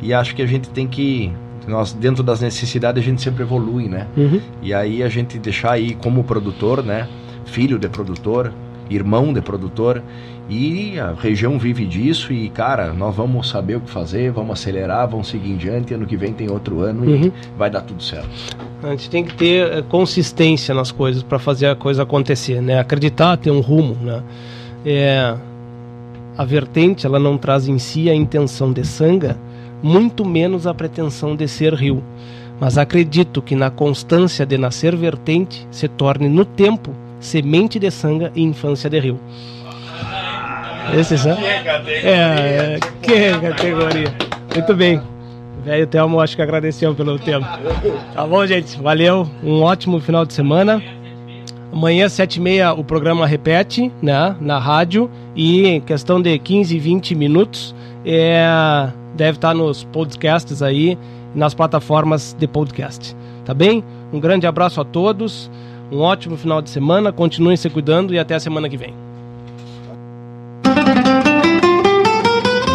[0.00, 1.32] E acho que a gente tem que
[1.66, 4.06] nós dentro das necessidades a gente sempre evolui, né?
[4.16, 4.40] Uhum.
[4.60, 7.08] E aí a gente deixar aí como produtor, né?
[7.44, 8.52] Filho de produtor,
[8.90, 10.02] irmão de produtor
[10.48, 15.08] e a região vive disso e cara, nós vamos saber o que fazer, vamos acelerar,
[15.08, 17.26] vamos seguir em diante, ano que vem tem outro ano uhum.
[17.26, 18.28] e vai dar tudo certo.
[18.82, 22.80] A gente tem que ter eh, consistência nas coisas para fazer a coisa acontecer, né?
[22.80, 24.22] Acreditar, ter um rumo, né?
[24.84, 25.36] É,
[26.36, 29.36] a vertente ela não traz em si a intenção de sanga,
[29.82, 32.02] muito menos a pretensão de ser rio.
[32.60, 38.30] Mas acredito que na constância de nascer vertente se torne no tempo semente de sanga
[38.34, 39.20] e infância de rio.
[40.96, 41.36] Esse já?
[41.38, 44.12] É, que categoria.
[44.54, 45.00] Muito bem.
[45.64, 47.46] Velho Telmo, acho que agradeceu pelo tempo.
[48.14, 48.80] Tá bom, gente?
[48.80, 49.28] Valeu.
[49.42, 50.82] Um ótimo final de semana.
[51.72, 56.78] Amanhã, sete e meia, o programa repete, né, na rádio, e em questão de 15,
[56.78, 57.74] 20 minutos,
[58.04, 60.98] é, deve estar nos podcasts aí,
[61.34, 63.16] nas plataformas de podcast.
[63.46, 63.82] Tá bem?
[64.12, 65.50] Um grande abraço a todos,
[65.90, 69.01] um ótimo final de semana, continuem se cuidando e até a semana que vem.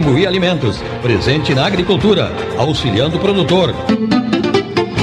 [0.00, 3.74] Membuí Alimentos, presente na agricultura, auxiliando o produtor.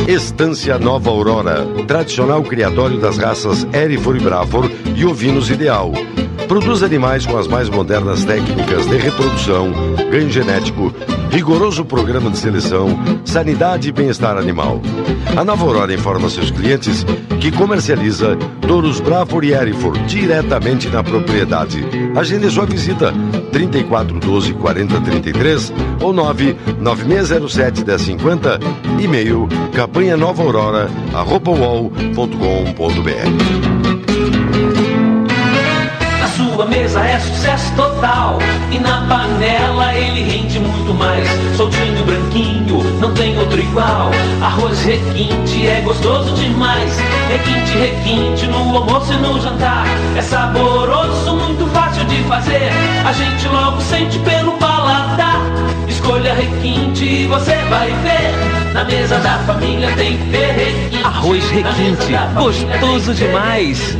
[0.08, 5.92] Estância Nova Aurora, tradicional criatório das raças Erifor e Brafor e ovinos ideal.
[6.48, 9.70] Produz animais com as mais modernas técnicas de reprodução,
[10.10, 10.94] ganho genético,
[11.30, 14.82] rigoroso programa de seleção, sanidade e bem-estar animal.
[15.36, 17.06] A Nova Aurora informa seus clientes
[17.42, 21.86] que comercializa touros Brafor e Erifor diretamente na propriedade.
[22.16, 23.14] Agende sua visita
[23.52, 28.60] 34 12 40 33 ou 9 9607 1050
[29.00, 31.52] e-mail campanha nova aurora arroba
[37.06, 38.40] é sucesso total
[38.72, 41.28] e na panela ele rende muito mais.
[41.56, 44.12] Soltinho, branquinho, não tem outro igual.
[44.42, 46.98] Arroz requinte é gostoso demais.
[47.30, 49.86] Requinte, requinte no almoço e no jantar.
[50.16, 52.70] É saboroso, muito fácil de fazer.
[53.06, 55.42] A gente logo sente pelo paladar.
[55.88, 58.74] Escolha requinte e você vai ver.
[58.74, 61.04] Na mesa da família tem que ter requinte.
[61.04, 63.98] Arroz requinte, gostoso demais.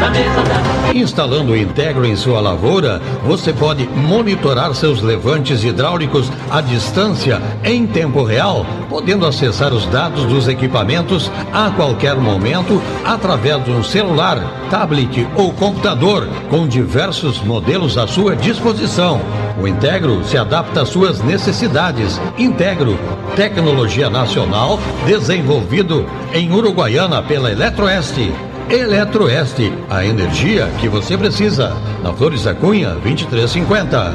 [0.00, 6.30] Na mesa da Instalando o Integro em sua lavoura, você pode monitorar seus levantes hidráulicos
[6.50, 13.64] à distância em tempo real, podendo acessar os dados dos equipamentos a qualquer momento através
[13.64, 14.38] de um celular,
[14.70, 16.66] tablet ou computador, com
[17.28, 19.20] diversos modelos à sua disposição.
[19.60, 22.20] O Integro se adapta às suas necessidades.
[22.38, 22.98] Integro,
[23.36, 28.32] tecnologia nacional desenvolvido em Uruguaiana pela Eletroeste.
[28.70, 31.76] Eletroeste, a energia que você precisa.
[32.02, 34.14] Na Flores da Cunha, 2350.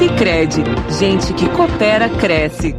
[0.00, 0.64] Sicredi,
[0.98, 2.74] gente que coopera cresce.